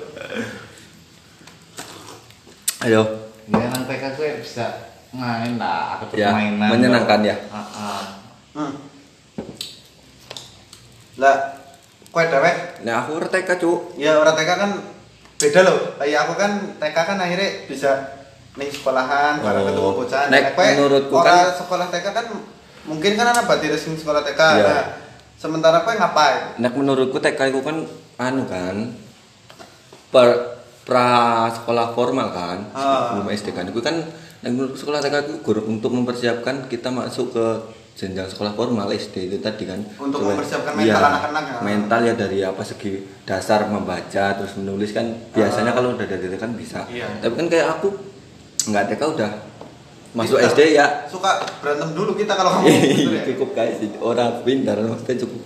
Ayo. 2.81 3.01
Ya 3.47 3.65
nang 3.67 3.85
TK 3.85 4.03
gue 4.13 4.29
bisa 4.39 4.65
main 5.09 5.57
lah, 5.57 5.97
ada 5.97 6.05
Ya, 6.13 6.29
permainan. 6.29 6.69
menyenangkan 6.69 7.19
ya. 7.23 7.35
Heeh. 7.39 8.01
Hmm. 8.53 8.73
Lah, 11.19 11.37
kowe 12.09 12.23
dewek 12.23 12.81
Nah 12.81 13.03
aku 13.03 13.15
ora 13.15 13.27
TK 13.27 13.49
cuk. 13.57 13.79
ya 13.95 14.15
orang 14.15 14.33
TK 14.33 14.51
kan 14.57 14.71
beda 15.35 15.59
loh. 15.61 15.77
Kayak 15.95 16.19
aku 16.23 16.33
kan 16.35 16.51
TK 16.75 16.97
kan 16.97 17.17
akhirnya 17.17 17.49
bisa 17.65 17.91
ning 18.55 18.67
sekolahan 18.67 19.39
bareng 19.39 19.61
Oh. 19.61 19.67
ketemu 19.69 19.89
bocah. 19.95 20.21
Nek 20.27 20.43
menurutku 20.51 21.13
ora 21.13 21.27
kan- 21.45 21.53
sekolah 21.53 21.87
TK 21.89 22.07
kan 22.09 22.25
mungkin 22.85 23.11
kan 23.13 23.27
anak 23.27 23.45
berarti 23.45 23.67
resmi 23.67 23.95
sekolah 23.95 24.21
TK. 24.21 24.41
Iya. 24.57 24.63
Nah, 24.65 24.83
sementara 25.35 25.83
kowe 25.83 25.93
ngapain? 25.93 26.57
Nek 26.57 26.73
menurutku 26.73 27.17
TK 27.17 27.39
itu 27.47 27.59
kan 27.61 27.77
anu 28.17 28.43
kan 28.45 28.95
per 30.09 30.29
pra 30.81 31.07
sekolah 31.53 31.93
formal 31.93 32.27
kan 32.29 32.57
Ah. 32.73 33.13
sebelum 33.13 33.29
SD 33.29 33.47
kan 33.51 33.63
itu 33.63 33.77
kan 33.77 33.95
nek 34.41 34.49
menurutku 34.49 34.79
sekolah 34.79 34.99
TK 34.99 35.15
itu 35.21 35.33
guru 35.39 35.61
untuk 35.63 35.93
mempersiapkan 35.93 36.65
kita 36.65 36.89
masuk 36.89 37.29
ke 37.29 37.45
jenjang 37.99 38.23
sekolah 38.25 38.53
formal 38.53 38.87
SD 38.87 39.27
itu 39.27 39.37
tadi 39.37 39.63
kan 39.63 39.75
Untuk 39.93 40.23
Supaya- 40.23 40.31
mempersiapkan 40.33 40.71
iya, 40.73 40.95
mental 40.95 41.03
anak-anak 41.05 41.43
ya. 41.43 41.57
mental 41.61 41.99
ya 42.01 42.13
dari 42.15 42.39
apa 42.41 42.63
segi 42.63 42.91
dasar 43.21 43.67
membaca 43.67 44.25
terus 44.33 44.55
menulis 44.55 44.89
kan 44.89 45.03
biasanya 45.29 45.71
kalau 45.71 45.91
udah 45.93 46.07
dari 46.07 46.31
kan 46.33 46.51
bisa. 46.53 46.87
Iya. 46.87 47.19
tapi 47.19 47.35
kan 47.35 47.47
kayak 47.47 47.67
aku 47.69 47.87
nggak 48.65 48.83
TK 48.87 49.01
udah 49.09 49.31
masuk 50.09 50.37
Pintar. 50.37 50.49
SD 50.49 50.59
ya 50.73 50.87
Suka 51.05 51.31
berantem 51.59 51.91
dulu 51.91 52.11
kita 52.13 52.33
kalau 52.33 52.51
kamu 52.55 52.65
gitu 52.95 53.11
ya. 53.11 53.23
cukup 53.27 53.49
guys 53.53 53.77
orang 53.99 54.41
pintar 54.41 54.79
maksudnya 54.79 55.17
cukup 55.19 55.41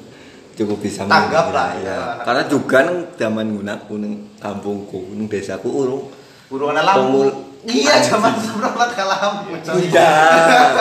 cukup 0.54 0.78
bisa 0.80 1.02
Tanggap 1.04 1.50
lah, 1.50 1.74
ya. 1.76 1.84
ya, 1.84 1.96
anak- 2.14 2.24
karena 2.24 2.44
juga 2.46 2.78
nang 2.84 3.00
zaman 3.12 3.48
gunaku 3.52 3.94
nang 3.98 4.14
kampungku 4.38 5.10
nang 5.12 5.26
desaku 5.26 5.68
urung 5.68 6.04
Burung 6.46 6.70
ada 6.70 6.86
lampu. 6.86 7.34
Iya, 7.64 8.04
zaman 8.04 8.36
sebelum 8.36 8.76
ada 8.76 9.04
lampu. 9.08 9.56
coy. 9.64 9.88
Sudah, 9.88 10.76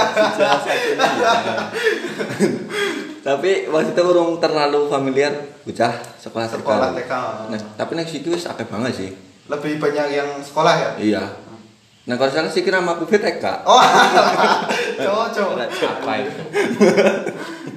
tapi 3.23 3.71
maksudnya 3.71 4.03
urung 4.03 4.43
terlalu 4.43 4.91
familiar 4.91 5.31
bocah 5.63 5.95
sekolah 6.19 6.51
TK. 6.51 6.59
Sekolah 6.59 6.91
TK. 6.91 7.13
Nah, 7.55 7.61
tapi 7.79 7.95
nek 7.95 8.11
situ 8.11 8.35
wis 8.35 8.51
akeh 8.51 8.67
banget 8.67 8.93
sih. 8.99 9.11
Lebih 9.47 9.79
banyak 9.79 10.07
yang 10.11 10.29
sekolah 10.43 10.75
ya? 10.75 10.91
Iya. 10.99 11.25
Nah, 12.03 12.19
kalau 12.19 12.35
sana 12.35 12.51
sih 12.51 12.67
kira 12.67 12.83
aku 12.83 13.07
TK. 13.07 13.63
Oh, 13.63 13.79
cocok. 15.07 15.49
Apa 15.71 16.13
itu? 16.19 16.43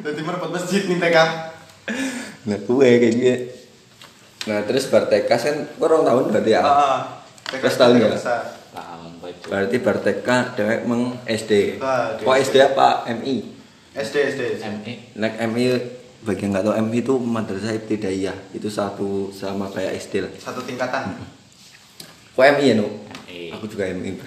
Jadi 0.01 0.19
merebut 0.25 0.49
masjid 0.49 0.81
nih 0.89 0.97
TK. 0.97 1.17
Nah, 2.49 2.57
gue 2.57 2.89
kayak 2.89 3.13
gitu. 3.13 3.33
Nah, 4.49 4.65
terus 4.65 4.89
bar 4.89 5.05
TK 5.05 5.29
kan 5.29 5.55
kurang 5.77 6.01
tahun 6.09 6.33
berarti 6.33 6.51
ya. 6.57 6.61
Heeh. 6.65 6.97
TK 7.53 7.61
Terus 7.61 7.77
tahun 7.77 8.01
ya? 8.01 8.09
Berarti 9.25 9.75
bar 9.79 9.97
TK 9.99 10.27
dewek 10.55 10.79
meng 10.85 11.17
SD. 11.25 11.79
Ah, 11.79 12.13
Kok 12.17 12.35
SD. 12.35 12.53
SD 12.53 12.55
apa? 12.65 13.05
MI. 13.11 13.35
SD 13.95 14.15
SD. 14.33 14.41
ME. 14.59 14.93
Nek 15.15 15.33
MI 15.47 15.63
bagi 16.21 16.41
yang 16.41 16.51
nggak 16.53 16.65
tahu 16.65 16.75
MI 16.81 16.99
itu 16.99 17.13
madrasah 17.17 17.73
ibtidaiyah. 17.73 18.37
Itu 18.51 18.67
satu 18.67 19.29
sama 19.31 19.69
kayak 19.69 19.97
SD 19.97 20.13
lah. 20.25 20.31
Satu 20.35 20.61
tingkatan. 20.61 21.15
Kok 22.35 22.43
MI 22.57 22.65
ya, 22.65 22.73
Nu? 22.75 22.87
MI. 23.25 23.53
Aku 23.53 23.65
juga 23.65 23.87
MI. 23.87 24.19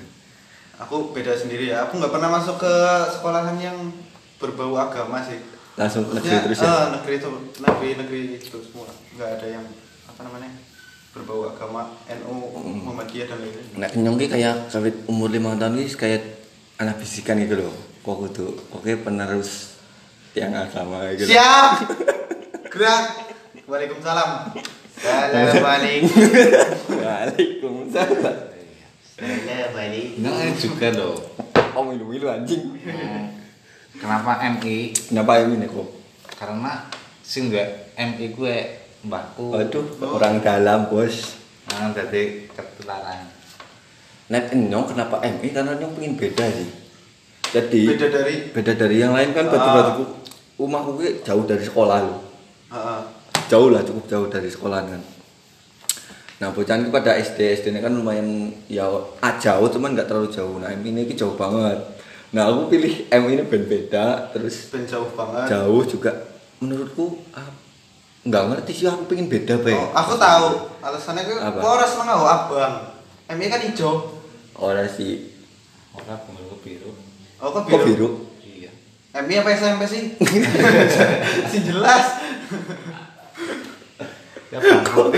Aku 0.78 1.10
beda 1.10 1.34
sendiri 1.34 1.68
ya. 1.68 1.86
Aku 1.86 1.98
nggak 1.98 2.14
pernah 2.14 2.30
masuk 2.30 2.56
ke 2.56 2.74
sekolahan 3.10 3.58
yang 3.58 3.78
berbau 4.38 4.78
agama 4.78 5.18
sih. 5.20 5.42
Langsung 5.74 6.10
negeri 6.10 6.42
terus 6.42 6.58
ya. 6.58 6.66
eh, 6.66 6.84
negeri 6.98 7.14
itu 7.18 7.28
negeri 7.58 7.88
negeri 7.98 8.20
itu 8.38 8.58
semua. 8.62 8.86
Nggak 9.14 9.30
ada 9.38 9.46
yang 9.46 9.64
apa 10.06 10.20
namanya 10.22 10.50
berbau 11.16 11.48
agama 11.48 11.88
NU. 12.08 12.36
Muhammadiyah 12.84 13.26
dan 13.32 13.38
lain-lain. 13.40 13.66
Nek 13.80 13.90
kenyong 13.96 14.16
ki 14.20 14.26
kayak 14.28 14.68
kawit 14.68 14.96
umur 15.08 15.32
lima 15.32 15.56
tahun 15.56 15.80
ki 15.80 15.96
kayak 15.96 16.22
anak 16.78 17.00
bisikan 17.00 17.40
gitu 17.40 17.64
loh. 17.64 17.74
Kok 18.04 18.16
kudu 18.28 18.46
oke 18.72 18.92
penerus 19.02 19.76
tiang 20.36 20.54
agama 20.54 21.10
gitu. 21.16 21.32
Siap. 21.32 21.88
Gerak. 22.68 23.04
Waalaikumsalam. 23.68 24.56
Assalamualaikum. 24.96 26.08
Waalaikumsalam. 26.96 28.36
Assalamualaikum. 29.18 30.22
Enggak 30.22 30.54
juga 30.62 30.88
loh. 30.94 31.16
Oh 31.74 31.82
milu-milu 31.84 32.30
anjing. 32.30 32.78
Kenapa 33.98 34.38
MI? 34.56 34.94
Kenapa 34.94 35.42
ini 35.42 35.66
nih 35.66 35.68
kok? 35.68 35.88
Karena 36.38 36.86
sing 37.26 37.50
enggak 37.50 37.92
MI 37.98 38.30
gue 38.30 38.77
mbahku. 39.02 39.54
Waduh, 39.54 39.84
orang 40.02 40.40
dalam 40.40 40.88
bos. 40.88 41.38
Nah, 41.68 41.92
jadi 41.92 42.48
ketularan. 42.50 43.28
Nek 44.28 44.52
nyong 44.52 44.92
kenapa 44.92 45.20
MI 45.20 45.48
karena 45.52 45.76
nyong 45.76 45.92
pengen 45.96 46.14
beda 46.16 46.46
sih. 46.48 46.68
Jadi 47.48 47.80
Beda 47.88 48.06
dari 48.12 48.34
beda 48.52 48.72
dari 48.76 48.96
yang 49.00 49.16
lain 49.16 49.32
kan 49.32 49.48
batu 49.48 49.56
Ah. 49.64 49.74
batuku 49.80 50.04
rumahku 50.60 51.00
ki 51.00 51.24
jauh 51.24 51.48
dari 51.48 51.64
sekolah 51.64 51.98
loh. 52.04 52.20
Heeh. 52.68 53.00
Jauh 53.48 53.72
lah 53.72 53.80
cukup 53.80 54.04
jauh 54.04 54.28
dari 54.28 54.52
sekolah 54.52 54.84
kan. 54.84 55.00
Nah 56.38 56.52
bocah 56.52 56.76
ini 56.76 56.92
pada 56.92 57.16
SD 57.16 57.40
SD 57.56 57.72
ini 57.72 57.80
kan 57.80 57.96
lumayan 57.96 58.52
ya 58.68 58.84
ah, 59.18 59.34
jauh 59.40 59.64
cuman 59.66 59.96
nggak 59.96 60.12
terlalu 60.12 60.28
jauh. 60.28 60.60
Nah 60.60 60.76
MI 60.76 60.92
ini 60.92 61.08
ki 61.08 61.16
jauh 61.16 61.32
banget. 61.32 61.80
Nah 62.36 62.52
aku 62.52 62.68
pilih 62.68 63.08
MI 63.08 63.32
ini 63.32 63.44
ben 63.48 63.64
beda 63.64 64.28
terus 64.36 64.68
ben 64.68 64.84
jauh 64.84 65.08
banget. 65.16 65.48
jauh 65.48 65.80
juga 65.88 66.12
menurutku 66.60 67.16
ah, 67.32 67.48
nggak 68.28 68.44
ngerti 68.52 68.72
sih 68.76 68.86
aku 68.86 69.08
pengen 69.08 69.32
beda 69.32 69.56
be. 69.64 69.72
Oh, 69.72 69.88
aku 69.96 70.14
tahu 70.20 70.48
alasannya 70.84 71.24
gue 71.24 71.36
Apa? 71.40 71.58
kok 71.58 72.04
oh, 72.04 72.28
abang. 72.28 72.74
MI 73.32 73.48
kan 73.48 73.60
hijau. 73.64 74.20
Orang 74.58 74.88
sih 74.90 75.38
Ora 75.98 76.14
bunga 76.22 76.56
biru. 76.62 76.92
Oh, 77.42 77.48
kok 77.50 77.66
kok 77.66 77.82
biru? 77.82 77.86
biru. 77.86 78.08
Iya. 78.44 78.70
MI 79.24 79.34
apa 79.42 79.50
SMP 79.56 79.82
sih? 79.90 80.02
si 81.50 81.58
jelas. 81.66 82.04
Ya. 84.48 84.58
Kok 84.62 85.12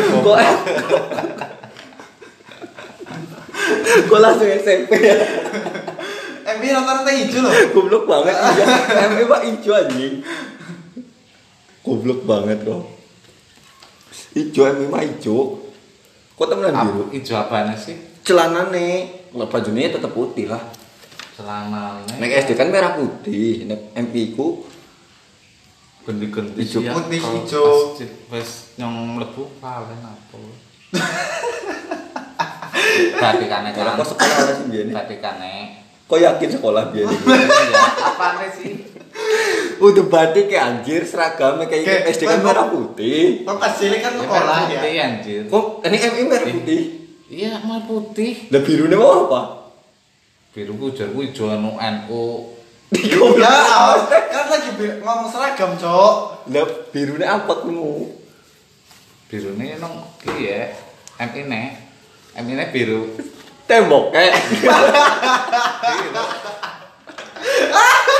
kok 4.10 4.20
langsung 4.20 4.48
SMP 4.48 4.92
ya? 4.98 5.16
MI 6.58 6.68
rata-rata 6.74 7.10
hijau 7.14 7.40
loh. 7.44 7.52
Goblok 7.74 8.04
banget 8.08 8.34
iya. 8.34 8.66
MI 9.14 9.24
pak 9.28 9.42
hijau 9.46 9.72
anjing. 9.76 10.14
Goblok 11.84 12.20
banget 12.24 12.58
kok. 12.64 12.99
Hijau 14.30 14.62
MI 14.70 14.84
mah 14.86 15.02
hijau. 15.02 15.58
Kok 16.34 16.46
temenan 16.46 16.72
biru? 16.80 17.00
Apa 17.04 17.12
hijau 17.12 17.36
apaan 17.36 17.74
sih? 17.74 17.96
Celana 18.22 18.70
nih, 18.70 19.26
bajunya 19.32 19.90
tetap 19.90 20.10
putih 20.10 20.46
lah. 20.46 20.60
Celana 21.34 21.98
Nek 22.16 22.30
SD 22.44 22.52
kan 22.52 22.68
merah 22.68 22.94
putih, 22.94 23.64
nek 23.64 23.90
MI 23.96 24.32
ku 24.32 24.64
ganti-ganti 26.00 26.60
sih 26.62 26.80
ya. 26.80 26.92
Putih, 26.92 27.20
di- 27.20 28.08
Pas 28.26 28.48
nyong 28.76 28.94
mlebu 29.16 29.42
paling 29.58 30.00
apa? 30.00 30.38
batikane 33.20 33.68
Ora 33.70 33.92
kan. 33.92 33.98
kok 33.98 34.08
sekolah 34.08 34.52
sih 34.52 34.64
biyen. 34.68 34.86
Batikane. 34.90 35.54
Kok 36.06 36.18
yakin 36.18 36.48
sekolah 36.50 36.82
biyen? 36.90 37.08
Iya, 37.20 37.82
apane 38.04 38.46
sih? 38.50 38.70
Udah 39.80 40.04
batik 40.06 40.46
kayak 40.46 40.62
anjir 40.62 41.00
seragamnya 41.02 41.64
kayak 41.64 41.82
Kayak- 41.82 42.04
SD 42.12 42.22
kan 42.24 42.40
merah 42.40 42.66
putih. 42.68 43.42
Kok 43.42 43.56
cilik 43.72 43.98
kan 43.98 44.12
Ya, 44.12 44.18
sekolah 44.20 44.58
ya. 44.58 44.66
putih 44.70 44.92
anjir. 44.98 45.42
Kok 45.48 45.64
ini 45.82 45.96
MI 45.98 46.22
merah 46.26 46.46
putih? 46.46 46.80
Iya, 47.26 47.50
merah 47.60 47.82
putih. 47.82 48.30
Lah 48.48 48.60
birunya 48.60 48.94
mau 48.94 49.10
apa? 49.24 49.40
Biru 50.50 50.74
pujar 50.74 51.06
ku 51.08 51.20
ijo 51.20 51.46
anu 51.46 51.74
NU. 51.74 52.22
Ya, 52.90 53.22
kan 54.26 54.44
lagi 54.48 54.70
ngomong 54.74 55.26
seragam, 55.26 55.74
Cok. 55.74 56.14
Lah 56.50 56.66
birunya 56.90 57.26
apa 57.30 57.50
kamu? 57.56 58.18
Biru 59.26 59.48
ini 59.54 59.78
nong 59.78 59.94
ki 60.18 60.42
ya. 60.42 60.66
MI 61.22 61.40
ne. 61.46 61.62
MI 62.36 62.52
ne 62.52 62.64
biru. 62.68 63.06
Tembok 63.64 64.10
kayak 64.14 64.34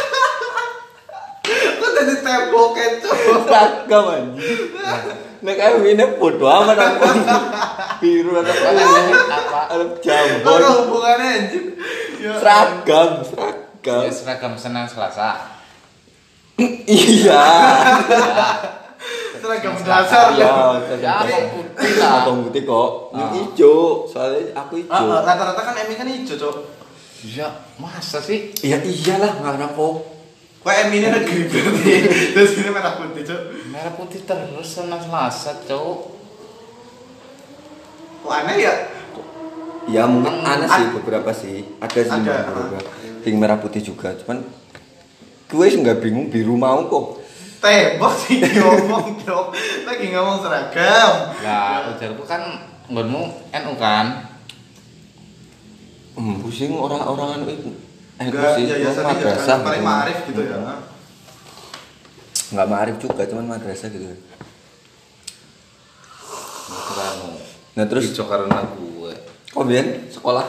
Kok 1.43 1.89
jadi 1.95 2.15
tembok 2.21 2.77
Cok? 3.01 3.15
seragam 3.43 4.05
anjir. 4.07 4.59
Nek 5.41 5.57
MI 5.57 5.91
ini 5.95 6.05
bodo 6.15 6.45
amat 6.45 6.77
aku. 6.77 7.01
Biru 7.99 8.37
Apa 8.37 8.45
namanya? 8.45 9.15
Apa? 9.27 9.61
jambon. 9.99 10.53
ada 10.55 10.69
hubungannya 10.79 11.27
anjir? 11.35 11.65
Ya. 12.21 12.33
Seragam, 12.37 13.11
seragam. 13.25 14.01
Ya 14.05 14.13
seragam 14.13 14.53
Senin 14.55 14.85
Selasa. 14.85 15.57
Iya. 16.85 17.45
Seragam 19.41 19.73
dasar. 19.81 20.37
Iya, 20.37 20.53
Ya, 21.01 21.17
putih 21.49 21.93
lah. 21.97 22.21
Abang 22.21 22.45
putih 22.45 22.63
kok. 22.63 22.91
Ah. 23.11 23.33
hijau, 23.33 24.05
soalnya 24.05 24.53
aku 24.53 24.85
Ah, 24.87 25.01
hijau. 25.01 25.09
ah, 25.11 25.21
Rata-rata 25.25 25.61
kan 25.63 25.75
Emi 25.79 25.97
kan 25.97 26.05
hijau, 26.05 26.37
Cok. 26.37 26.57
Iya, 27.21 27.49
masa 27.77 28.21
sih? 28.21 28.53
Ya 28.61 28.77
iyalah, 28.77 29.41
nggak 29.41 29.73
kok. 29.73 30.20
Kok 30.61 30.69
Emi 30.69 31.01
ini 31.01 31.09
negeri 31.09 31.49
berarti. 31.49 31.93
Terus 32.37 32.53
ini 32.61 32.69
merah 32.69 32.93
putih, 32.95 33.25
Cok. 33.25 33.41
Merah 33.73 33.93
putih 33.97 34.21
terus 34.23 34.69
Senin 34.69 35.01
Selasa, 35.01 35.57
cowok. 35.65 35.99
Kok 38.21 38.33
aneh 38.35 38.57
ya? 38.61 38.75
Ya 39.89 40.05
mungkin 40.05 40.45
Hmm, 40.45 40.45
aneh 40.45 40.69
sih 40.69 40.87
beberapa 40.93 41.31
sih. 41.33 41.65
Ada 41.81 42.01
sih 42.05 42.13
Ada, 42.13 42.37
beberapa. 42.53 42.77
ah. 42.93 43.25
Pink 43.25 43.37
merah 43.41 43.57
putih 43.57 43.81
juga, 43.81 44.13
cuman 44.21 44.45
gue 45.49 45.65
sih 45.65 45.81
nggak 45.81 46.05
bingung 46.05 46.29
biru 46.29 46.55
mau 46.55 46.85
kok. 46.85 47.25
Tembok 47.61 48.13
sih 48.21 48.45
ngomong, 48.45 49.17
Cok. 49.17 49.47
Lagi 49.89 50.07
ngomong 50.13 50.45
seragam. 50.45 51.13
Lah, 51.41 51.89
ujarku 51.89 52.25
kan 52.25 52.41
nggonmu 52.85 53.23
NU 53.49 53.73
kan? 53.81 54.29
Hmm, 56.15 56.37
pusing 56.45 56.77
orang-orang 56.77 57.41
anu 57.41 57.49
itu. 57.49 57.73
Eh, 58.21 58.29
Enggak, 58.29 58.53
pusing, 58.53 58.67
ya 58.69 58.77
ya 58.77 58.85
gua 58.85 58.93
sering 58.93 59.09
ya, 59.09 59.15
madrasah 59.17 59.49
kan 59.49 59.61
paling 59.65 59.81
gitu. 59.81 59.89
marif 59.89 60.19
gitu 60.29 60.41
ya. 60.43 60.57
Nggak 62.51 62.69
marif 62.69 62.97
juga, 62.99 63.23
cuman 63.25 63.47
madrasah 63.49 63.89
gitu. 63.89 64.07
Nah 67.71 67.85
terus 67.87 68.05
Ijo 68.07 68.25
karena 68.27 68.61
gue. 68.69 69.15
kok 69.47 69.65
Bian 69.65 69.87
sekolah 70.07 70.47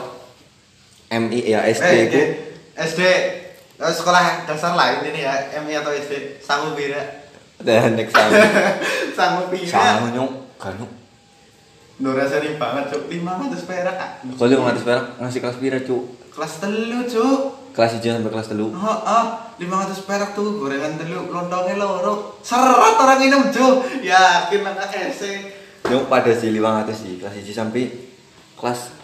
MI 1.10 1.40
ya 1.44 1.64
SD 1.64 1.86
Eh, 1.88 2.04
ku 2.06 2.18
eh, 2.18 2.28
SD 2.78 3.00
eh, 3.74 3.88
sekolah 3.90 4.44
dasar 4.44 4.74
lain 4.74 5.08
ini 5.08 5.20
ya, 5.22 5.32
MI 5.58 5.72
atau 5.74 5.90
SD 5.90 6.38
sanggup 6.38 6.74
bira. 6.74 7.24
dan 7.56 7.94
next 7.94 8.10
sama 8.10 8.36
Sanggup 9.14 9.48
bira. 9.54 9.70
sama 9.70 10.10
nyong 10.10 10.30
kanu 10.56 10.86
Nora 11.94 12.26
sering 12.26 12.58
banget, 12.58 12.90
Cuk. 12.90 13.06
500 13.06 13.62
perak, 13.62 13.94
Kak. 13.94 14.10
kalau 14.34 14.50
lu 14.50 14.60
ngasih 14.60 14.82
perak 14.82 15.04
ngasih 15.16 15.38
kelas 15.40 15.56
pira 15.56 15.78
cu 15.80 15.96
Kelas 16.28 16.52
telu, 16.58 17.00
Cuk. 17.06 17.40
Kelas 17.72 17.96
hijau 17.96 18.12
sampai 18.14 18.30
kelas 18.30 18.48
telu 18.48 18.66
Oh, 18.68 18.98
oh, 19.02 19.24
500 19.56 20.04
perak 20.04 20.30
tuh 20.32 20.56
gorengan 20.56 20.94
telu, 20.94 21.26
lontongnya 21.26 21.76
loro. 21.76 22.36
Seret 22.40 22.74
orang 22.94 23.18
minum, 23.18 23.48
Cuk. 23.48 23.74
Yakin 24.00 24.60
anak 24.62 24.90
SD. 25.10 25.24
nyong 25.82 26.06
pada 26.06 26.30
sih 26.30 26.48
lima 26.48 26.78
ratus 26.78 27.00
sih 27.00 27.18
kelas 27.18 27.34
hijau 27.34 27.58
sampai 27.58 27.90
kelas 28.54 28.94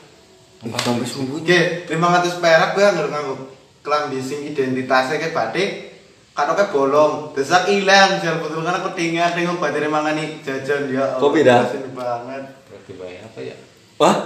empat 0.61 0.81
sampai 0.81 1.03
sepuluh 1.03 1.43
Oke, 1.43 1.85
500 1.85 2.39
perak 2.39 2.71
gue 2.73 2.87
nggak 2.87 3.09
nganggo 3.09 3.35
kelambi 3.81 4.19
sing 4.19 4.47
identitasnya 4.47 5.19
kayak 5.19 5.35
batik 5.35 5.69
katoknya 6.31 6.71
bolong 6.71 7.13
desak 7.35 7.67
hilang 7.67 8.23
jual 8.23 8.39
betul 8.39 8.63
karena 8.63 8.79
ketinggalan 8.87 9.33
nengok 9.35 9.59
batik 9.59 9.91
mangani 9.91 10.25
jajan 10.39 10.87
ya 10.87 11.19
Kok 11.19 11.31
beda? 11.35 11.67
kasian 11.67 11.91
banget 11.91 12.43
Berarti 12.71 12.93
bayar 12.95 13.23
apa 13.27 13.41
ya? 13.43 13.57
wah 13.99 14.17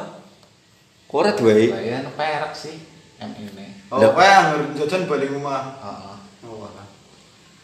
kok 1.08 1.16
ora 1.16 1.30
dua 1.32 1.52
Bayar 1.56 2.04
perak 2.12 2.52
sih. 2.52 2.76
MI 3.16 3.48
ne. 3.48 3.66
Oh 3.92 4.12
kayak 4.16 4.36
anggar 4.40 4.60
jajan 4.72 5.04
balik 5.04 5.28
rumah. 5.28 5.76
Heeh. 5.76 6.16
oh 6.48 6.64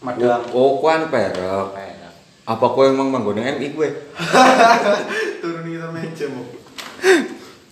madam 0.05 0.41
oh 0.53 0.85
anu 0.85 1.07
perak? 1.09 1.67
Perak. 1.75 2.13
apa 2.49 2.65
kau 2.65 2.85
emang 2.85 3.13
manggon 3.13 3.41
MI 3.41 3.77
gue 3.77 3.89
turun 5.45 5.69
itu 5.69 5.89
meja 5.93 6.27
mau 6.33 6.45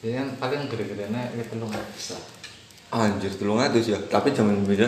Jadi 0.05 0.13
kan 0.13 0.29
paling 0.37 0.69
gede-gedenya 0.69 1.33
itu 1.33 1.57
lu 1.57 1.67
nggak 1.67 1.87
bisa. 1.97 2.15
anjir 2.95 3.33
telung 3.35 3.59
atus 3.59 3.91
ya. 3.91 3.99
Tapi 3.99 4.31
zaman 4.31 4.63
beda 4.63 4.87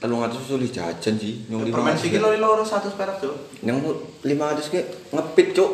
telung 0.00 0.24
atus 0.24 0.42
sulit 0.48 0.72
jajan 0.72 1.14
sih. 1.20 1.46
Nyong 1.52 1.68
lima 1.68 1.74
permen 1.76 1.92
ratus 1.94 2.02
sikit 2.02 2.20
lori 2.24 2.40
loro 2.40 2.64
satu 2.64 2.90
perak 2.96 3.22
tuh 3.22 3.36
yang 3.62 3.78
lima 4.26 4.56
ratus 4.56 4.72
ke 4.72 4.80
ngepit 5.12 5.54
cuk. 5.54 5.70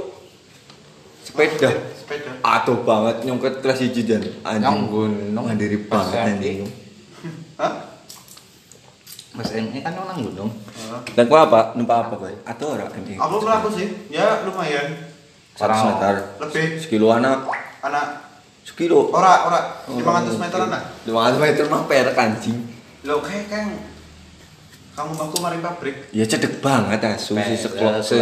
Sepeda. 1.22 1.70
Sepeda. 1.94 2.31
Aduh 2.42 2.83
banget 2.83 3.24
nyong 3.24 3.38
ke 3.40 3.62
kelas 3.62 3.81
hiji 3.81 4.02
dan. 4.05 4.26
Yang 4.44 4.90
gunung. 4.90 5.44
mandiri 5.46 5.78
banget 5.87 6.37
anjing. 6.37 6.82
Hah 7.62 7.75
Mas 9.33 9.48
MI 9.48 9.81
kan 9.81 9.96
orang 9.96 10.20
gunung. 10.20 10.51
Oh. 10.53 11.01
Dan 11.09 11.25
kau 11.25 11.40
apa? 11.40 11.72
Numpak 11.72 12.05
apa 12.05 12.20
boy? 12.20 12.37
Atau 12.44 12.77
ora 12.77 12.85
anjing? 12.85 13.16
aku 13.16 13.40
berapa 13.40 13.64
sih 13.70 13.88
ya 14.09 14.44
lumayan 14.44 15.09
Seratus 15.53 15.72
Orang- 15.72 15.88
meter. 15.96 16.14
lebih 16.38 16.66
Sekilo 16.77 17.09
anak. 17.09 17.48
anak 17.81 18.29
Sekilo. 18.61 19.09
ora 19.09 19.48
ora 19.48 19.61
500 19.88 20.37
meter 20.37 20.59
anak 20.62 20.83
Lima 21.03 21.18
ratus 21.25 21.40
meter 21.40 21.64
mah 21.66 21.83
perak 21.85 22.12
anjing. 22.14 22.61
lo 23.03 23.18
kayak 23.18 23.48
kan 23.48 23.66
kamu 24.92 25.12
aku 25.16 25.37
mari 25.40 25.59
pabrik 25.59 26.12
Ya 26.12 26.22
cedek 26.22 26.61
banget 26.61 27.01
asu 27.03 27.33
si 27.33 27.57
lah. 27.64 27.98
si 27.98 28.16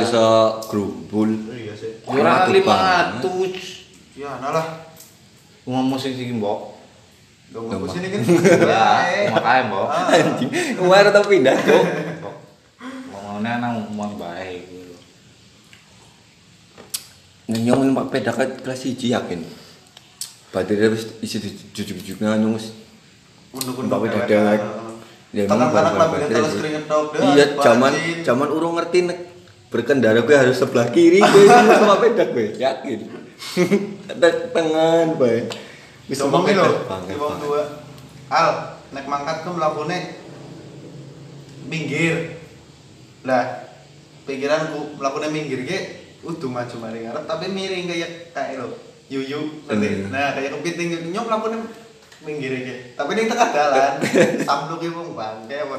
grumbul. 0.65 1.31
iya 1.51 1.75
sih 1.75 1.99
Kurang 2.01 2.47
Aduh, 2.47 2.55
lima 2.55 2.75
ratus. 3.11 3.91
ya 4.15 4.39
nalah 4.39 4.87
Ngomong 5.61 5.93
musik 5.93 6.15
sih 6.15 6.31
mbok. 6.31 6.80
Gak 7.51 7.59
mau 7.59 7.71
Gampang. 7.83 7.91
sini 7.91 8.07
kan 8.15 8.21
Ya, 8.63 8.87
makanya 9.35 9.63
mbok. 9.67 9.87
Anjing. 9.91 10.51
Kemarin 10.79 11.11
tau 11.11 11.25
pindah 11.27 11.57
cuk. 11.59 11.85
Ngomongnya 13.11 13.53
nang 13.59 13.73
ngomong 13.91 14.15
baik 14.23 14.63
gitu. 14.71 14.95
Nyong 17.51 17.91
numpak 17.91 18.07
peda 18.15 18.31
ke 18.31 18.63
kelas 18.63 18.87
hiji 18.87 19.11
yakin. 19.11 19.43
Baterainya 20.55 20.95
wis 20.95 21.11
isi 21.19 21.43
jujuk-jujuknya 21.75 22.39
nyong 22.39 22.55
wis 22.55 22.71
Unduk-unduk 23.51 24.07
dewek. 24.31 24.63
Ya, 25.31 25.47
Tangan 25.47 25.71
memang 25.71 25.71
kanak 25.71 25.75
barang-barang 25.75 25.99
lagunya 25.99 26.27
baterai 26.27 26.39
terus 26.43 26.55
keringet 26.59 26.85
Iya, 27.23 27.45
zaman 27.63 27.93
zaman 28.27 28.49
urung 28.51 28.75
ngerti 28.79 28.99
nek 29.07 29.19
berkendara 29.71 30.19
gue 30.27 30.35
harus 30.35 30.59
sebelah 30.59 30.91
kiri 30.91 31.23
gue 31.23 31.45
sama 31.47 32.03
peda 32.03 32.31
gue 32.31 32.47
yakin. 32.59 32.99
Tangan 34.55 35.07
gue. 35.19 35.37
Bisa 36.11 36.27
Ngomong 36.27 36.43
pakai 36.43 36.53
gitu, 36.53 36.63
peda 36.67 36.85
banget. 36.85 37.15
ngomong 37.15 37.31
banget. 37.31 37.45
dua. 37.47 37.63
Al, 38.29 38.49
naik 38.91 39.07
mangkat 39.07 39.37
ke 39.41 39.49
melakukannya 39.49 39.99
minggir. 41.65 42.17
Lah, 43.23 43.45
pikiranku 44.25 44.99
melakukannya 44.99 45.31
minggir 45.31 45.61
ke 45.63 45.79
udah 46.21 46.49
maju 46.53 46.75
mari 46.77 47.01
ngarep 47.01 47.25
tapi 47.25 47.49
miring 47.49 47.89
kayak 47.89 48.11
kayak 48.37 48.61
lo 48.61 48.77
yuyu 49.09 49.65
ngerti 49.65 49.89
Hmm. 49.89 50.13
nah 50.13 50.37
kayak 50.37 50.53
kepiting 50.53 50.89
nyom 51.09 51.25
melakukannya 51.25 51.65
minggir 52.21 52.53
ke 52.61 52.75
tapi 52.93 53.17
ini 53.17 53.25
tengah 53.25 53.49
jalan 53.49 53.93
sampluk 54.47 54.85
wong 54.85 55.17
bangke 55.17 55.57
apa 55.57 55.75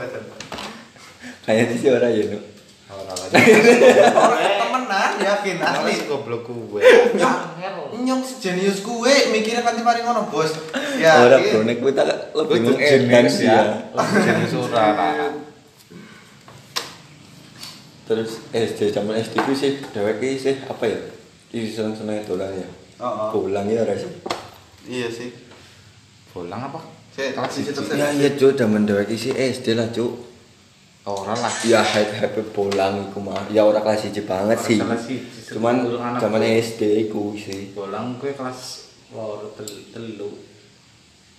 Kayaknya 1.45 1.75
sih 1.77 1.89
orang 1.93 2.09
ya, 2.09 2.23
Nuk. 2.33 2.43
Temenan 3.31 5.11
yakin 5.17 5.57
asli 5.59 5.93
goblok 6.05 6.47
gue. 6.47 6.81
nyong 7.93 8.21
sejenius 8.21 8.81
kue 8.81 9.11
mikirnya 9.29 9.61
kan 9.61 9.75
mari 9.77 10.01
ngono 10.01 10.25
bos 10.27 10.51
ya 10.97 11.21
Orang 11.21 11.39
ki- 11.39 11.51
bro, 11.53 11.61
nek 11.63 11.77
gue 11.77 11.91
tak 11.91 12.07
lebih 12.33 12.75
sih 13.29 13.45
ya. 13.45 13.61
ya. 13.61 14.03
Jenis 14.17 14.53
ora. 14.57 15.29
Terus 18.03 18.43
SD 18.49 18.91
zaman 18.91 19.15
SD 19.15 19.39
itu 19.39 19.53
sih 19.53 19.71
dewek 19.89 20.19
ki 20.19 20.35
sih 20.35 20.55
apa 20.61 20.83
ya? 20.83 20.99
Isi 21.49 21.71
seneng-seneng 21.71 22.23
dolan 22.25 22.51
ya. 22.53 22.67
Oh, 22.97 23.05
oh. 23.05 23.27
Pulang 23.33 23.67
ya 23.67 23.81
ora 23.81 23.93
sih. 23.93 24.11
iya 24.83 25.07
sih 25.07 25.29
Bolang 26.29 26.63
apa? 26.63 26.79
Saya 27.11 27.35
Kelas 27.35 27.51
sisi 27.51 27.69
siji. 27.69 27.75
terus 27.77 27.91
Ya 27.93 28.07
iya 28.09 28.29
cuk 28.33 28.55
zaman 28.55 28.83
dewek 28.83 29.11
sih 29.11 29.31
SD 29.31 29.75
lah 29.75 29.91
cuk. 29.91 30.30
Ora 31.01 31.33
lah. 31.33 31.53
Ya 31.65 31.81
hype 31.81 32.13
hype 32.13 32.41
pulang 32.53 33.09
iku 33.09 33.17
mah. 33.19 33.49
Ya 33.49 33.65
ora 33.65 33.81
kelas 33.81 34.05
1 34.05 34.21
banget 34.21 34.57
sih. 34.61 34.77
Cuman 35.49 35.85
zaman. 36.21 36.41
SD 36.45 37.09
iku 37.09 37.33
sih. 37.33 37.73
Bolang 37.73 38.21
gue 38.21 38.31
kelas 38.37 38.91
loro 39.11 39.51
tel- 39.59 39.91
telu 39.91 40.31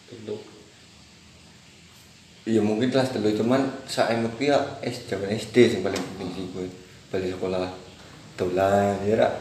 telu 0.05 0.37
Iya 2.43 2.61
mungkin 2.61 2.91
kelas 2.91 3.15
telu 3.15 3.33
cuman 3.33 3.65
saya 3.89 4.19
emut 4.19 4.35
ya 4.37 4.59
S 4.83 5.07
zaman 5.09 5.31
SD 5.31 5.57
sing 5.73 5.81
paling 5.81 5.97
penting 5.97 6.29
sih 6.35 6.45
gue 6.53 6.67
balik 7.09 7.39
sekolah 7.39 7.71
dolan 8.35 8.99
ya 9.07 9.15
rak 9.15 9.33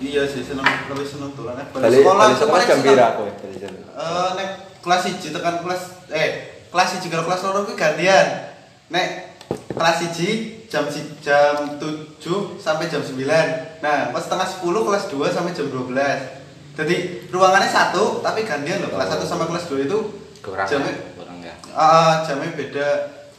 iya 0.00 0.24
sih 0.24 0.40
seneng 0.40 0.64
lebih 0.88 1.04
seneng 1.04 1.30
tulan 1.36 1.60
eh 1.60 1.66
balik 1.68 2.00
balik 2.00 2.00
tuh 2.00 2.08
sekolah 2.08 2.48
paling 2.48 2.66
jam 2.66 2.80
pira 2.80 3.06
kowe 3.12 3.28
balik 3.28 3.60
Eh, 3.68 4.28
nek 4.40 4.48
kelas 4.80 5.02
1 5.04 5.20
tekan 5.36 5.54
kelas 5.62 5.82
eh 6.10 6.28
kelas 6.72 6.88
1 6.96 7.12
karo 7.12 7.22
kelas 7.28 7.40
2 7.44 7.66
kuwi 7.68 7.76
gantian. 7.76 8.26
Nek 8.88 9.06
kelas 9.70 9.96
1 10.10 10.66
jam 10.66 10.84
si- 10.86 11.12
jam 11.18 11.76
7 11.76 12.18
sampai 12.56 12.86
jam 12.86 13.00
9. 13.00 13.78
Nah, 13.78 14.10
pas 14.10 14.20
setengah 14.20 14.48
10 14.48 14.84
kelas 14.84 15.04
2 15.08 15.28
sampai 15.28 15.52
jam 15.52 15.68
12. 15.68 16.18
Jadi 16.72 16.96
ruangannya 17.28 17.66
satu 17.66 18.20
tapi 18.20 18.42
gantian 18.42 18.80
loh. 18.80 18.92
Kelas 18.92 19.08
1 19.10 19.24
sama 19.24 19.44
kelas 19.44 19.66
2 19.66 19.84
itu 19.84 19.98
kurang 20.38 20.64
jamnya 20.64 20.94
ya 20.94 21.02
kurang 21.12 21.38
ya 21.42 21.54
ah, 21.72 22.22
jamnya 22.22 22.54
beda. 22.54 22.88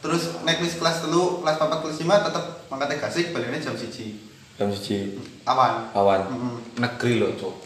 Terus 0.00 0.32
nek 0.42 0.60
wis 0.60 0.76
kelas 0.76 1.04
3, 1.04 1.12
kelas 1.40 1.56
4, 1.56 1.82
kelas 1.82 1.96
5 1.98 2.24
tetep 2.24 2.44
mangkatnya 2.68 2.96
gasik 2.98 3.26
baliknya 3.30 3.60
jam 3.60 3.74
1. 3.74 4.30
jam 4.60 4.68
siji 4.68 5.16
Awan. 5.48 5.88
awan 5.96 6.20
Mm-mm. 6.28 6.56
negeri 6.76 7.16
loh 7.16 7.32
cuk 7.32 7.64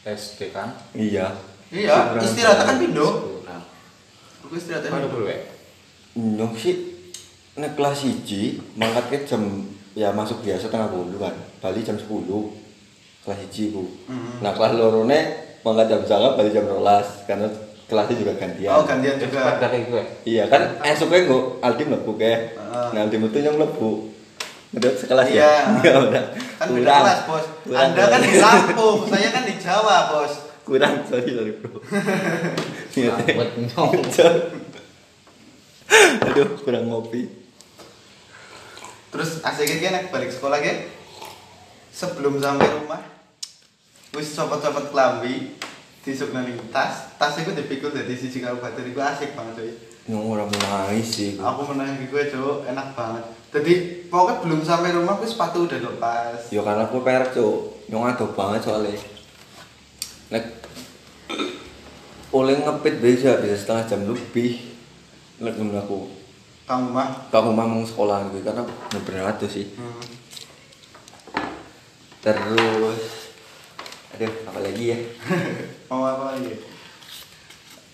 SD 0.00 0.48
kan 0.48 0.72
iya 0.96 1.28
Iya, 1.68 2.16
istirahat 2.16 2.64
kan 2.64 2.80
pindo. 2.80 3.36
Aku 4.40 4.56
istirahatnya 4.56 4.96
pindo. 4.96 5.28
sih 6.56 6.95
nek 7.56 7.72
kelas 7.72 7.96
siji 7.98 8.42
mangkatnya 8.74 9.18
jam 9.24 9.42
ya 9.92 10.12
masuk 10.12 10.40
biasa 10.40 10.68
tengah 10.68 10.88
bolu 10.88 11.16
kan 11.16 11.32
balik 11.58 11.82
jam 11.82 11.96
10 11.96 12.04
kelas 13.22 13.38
siji 13.42 13.72
bu 13.72 13.84
Mhm. 14.06 14.44
nah 14.44 14.52
kelas 14.52 14.76
lorone 14.76 15.18
mangkat 15.60 15.86
jam 15.88 16.00
sangat 16.04 16.32
balik 16.36 16.52
jam 16.52 16.64
rolas 16.64 17.24
karena 17.24 17.48
kelasnya 17.86 18.16
juga 18.16 18.32
gantian 18.36 18.70
Oh, 18.72 18.84
gantian 18.84 19.16
juga. 19.16 19.56
dari 19.56 19.82
gue 19.82 20.02
Iya 20.24 20.44
kan 20.46 20.62
esoknya 20.82 21.24
nggak 21.24 21.42
Aldi 21.62 21.82
mlebu 21.86 22.12
ke. 22.14 22.32
Nah 22.92 23.00
Aldi 23.00 23.16
itu 23.16 23.38
yang 23.38 23.54
mlebu. 23.54 24.10
Udah 24.74 24.90
sekelas 24.92 25.26
Iya. 25.30 25.38
ya. 25.38 25.52
Ya 25.86 25.94
udah. 25.96 26.24
Kan 26.58 26.66
beda 26.72 26.92
kelas, 26.98 27.20
Bos. 27.24 27.44
Kurang, 27.62 27.80
Anda 27.86 28.02
kan 28.10 28.20
di 28.20 28.30
Lampung, 28.36 28.98
saya 29.06 29.28
kan 29.30 29.42
di 29.44 29.54
Jawa, 29.56 29.96
Bos. 30.10 30.32
kurang 30.66 30.98
sorry 31.06 31.30
sorry 31.30 31.52
bro. 31.56 31.78
Buat 33.38 33.50
nyong 33.54 33.90
Aduh 36.26 36.48
kurang 36.60 36.90
ngopi. 36.90 37.45
Terus 39.16 39.40
asiknya 39.40 39.80
kan 39.80 39.92
nek 39.96 40.12
balik 40.12 40.28
sekolah 40.28 40.60
kan 40.60 40.76
sebelum 41.88 42.36
sampai 42.36 42.68
rumah 42.68 43.00
wis 44.12 44.36
copot-copot 44.36 44.92
klambi 44.92 45.56
disuk 46.04 46.36
nang 46.36 46.44
tas, 46.68 47.16
tas 47.16 47.32
iku 47.40 47.56
dipikul 47.56 47.96
dadi 47.96 48.12
siji 48.12 48.44
kabupaten 48.44 48.84
iku 48.92 49.00
asik 49.00 49.32
banget 49.32 49.56
cuy. 49.56 49.72
Yang 50.06 50.22
orang 50.22 50.48
menangis 50.52 51.08
sih. 51.08 51.30
Aku 51.40 51.66
menang 51.66 51.96
gue 51.98 52.22
cuk, 52.28 52.68
enak 52.68 52.92
banget. 52.92 53.24
Jadi 53.50 53.74
pokoknya 54.12 54.44
belum 54.44 54.60
sampai 54.62 54.92
rumah 54.92 55.16
wis 55.18 55.32
sepatu 55.32 55.64
udah 55.64 55.80
lepas. 55.80 56.52
Ya 56.52 56.60
karena 56.60 56.84
aku 56.84 57.00
perak 57.00 57.32
cuk. 57.32 57.88
Yang 57.88 58.02
adoh 58.12 58.30
banget 58.36 58.60
soalnya. 58.68 58.94
Nek 60.28 60.44
oleh 62.36 62.54
ngepit 62.60 62.94
bisa 63.00 63.40
bisa 63.40 63.56
setengah 63.56 63.84
jam 63.88 64.00
lebih. 64.04 64.60
Nek 65.40 65.56
aku. 65.56 66.25
Kamu 66.66 66.90
mah. 66.90 67.30
Kalau 67.30 67.54
mau 67.54 67.62
mau 67.62 67.86
sekolah 67.86 68.26
gitu 68.34 68.42
karena 68.42 68.66
bener 68.90 69.30
aduh 69.30 69.46
sih. 69.46 69.70
Hmm. 69.78 70.02
Terus 72.18 73.30
aduh 74.10 74.32
apa 74.50 74.58
lagi 74.58 74.90
ya? 74.90 74.98
Mau 75.86 76.02
apa 76.02 76.34
lagi? 76.34 76.58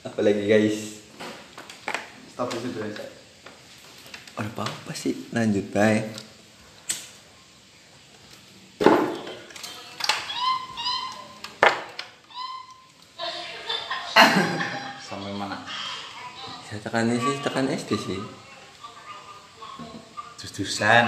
Apa 0.09 0.25
lagi 0.25 0.49
guys? 0.49 1.05
Stop 2.33 2.49
di 2.49 2.65
situ 2.65 2.81
aja. 2.81 3.05
Ada 4.41 4.49
apa-apa 4.49 4.97
sih? 4.97 5.29
Lanjut 5.37 5.69
baik. 5.69 6.09
sampai 15.05 15.37
mana 15.37 15.61
Saya 16.65 16.81
tekan 16.81 17.13
ini 17.13 17.21
sih, 17.21 17.37
tekan 17.45 17.69
SD 17.69 18.01
sih. 18.01 18.17
Dus-dusan 20.43 21.07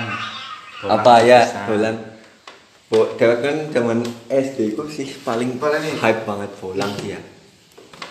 apa 0.84 1.14
ya? 1.20 1.42
Bolan. 1.66 1.96
Bo, 2.86 3.10
dewek 3.16 3.38
kan 3.40 3.56
zaman 3.68 3.98
SD 4.28 4.72
ku 4.72 4.86
sih 4.86 5.10
paling 5.18 5.58
nih. 5.58 5.98
hype 5.98 6.22
banget 6.22 6.50
bolang 6.54 6.92
sih 6.96 7.10
ya. 7.10 7.20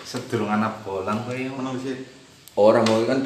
sedurung 0.04 0.46
anak 0.46 0.84
bolang 0.84 1.24
kowe 1.24 1.32
yo 1.32 1.50
Menang 1.56 1.80
sih. 1.80 1.96
Orang 2.54 2.84
mau 2.84 3.00
kan 3.02 3.24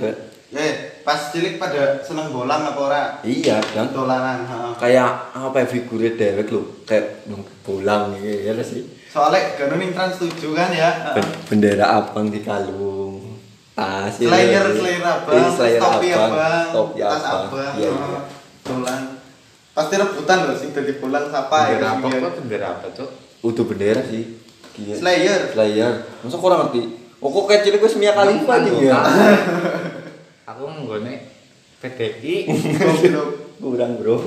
Eh, 0.48 1.04
pas 1.04 1.28
cilik 1.28 1.60
pada 1.60 2.00
seneng 2.00 2.32
bolang 2.32 2.64
apa 2.64 2.80
ora? 2.80 3.02
iya 3.20 3.60
dan 3.68 3.92
Dolanan, 3.92 4.48
heeh. 4.48 4.72
kayak 4.80 5.36
apa 5.36 5.56
ya 5.60 5.66
figurnya 5.68 6.16
dewek 6.16 6.48
lu 6.48 6.64
kayak 6.88 7.28
dong 7.28 7.44
bolang 7.60 8.16
gitu 8.16 8.48
ya 8.48 8.52
lah 8.56 8.64
sih. 8.64 8.80
Soalnya 9.08 9.60
kan 9.60 9.76
ning 9.76 9.92
trans 9.92 10.16
7 10.16 10.32
kan 10.54 10.72
ya. 10.72 10.88
bendera 11.44 12.00
abang 12.00 12.32
di 12.32 12.40
kalung 12.40 12.97
tas 13.78 14.14
ya, 14.18 14.26
Slayer, 14.26 14.64
ya. 14.66 14.74
slayer 14.74 15.02
abang, 15.06 15.34
Iya, 15.38 15.48
slayer 15.54 15.78
topi 15.78 16.08
abang, 16.10 16.32
abang, 16.34 16.66
topi 16.74 16.98
tas 16.98 17.22
abang. 17.22 17.42
abang, 17.46 17.74
Iya, 17.78 17.88
iya. 17.94 18.20
dolan. 18.66 19.02
Pasti 19.70 19.94
rebutan 19.94 20.38
loh 20.50 20.56
sing 20.58 20.74
dadi 20.74 20.92
bolang 20.98 21.30
siapa 21.30 21.56
ya. 21.56 21.78
bendera 21.78 21.88
apa 21.94 22.06
kok 22.10 22.32
bendera 22.42 22.66
apa 22.74 22.86
cuk 22.90 23.10
Udah 23.46 23.64
bendera 23.64 24.02
sih. 24.02 24.24
Iya. 24.74 24.94
Slayer. 24.98 25.40
Slayer. 25.54 25.92
Masa 26.26 26.36
kurang 26.36 26.58
ngerti? 26.66 26.82
Oh 27.22 27.30
kok 27.30 27.46
kecil 27.48 27.78
gue 27.78 27.86
semia 27.86 28.14
kali 28.14 28.42
nih 28.42 28.90
ya? 28.90 28.98
aku 30.50 30.62
nggone 30.66 31.14
PDI. 31.78 32.50
Kurang 33.62 33.98
bro. 33.98 34.18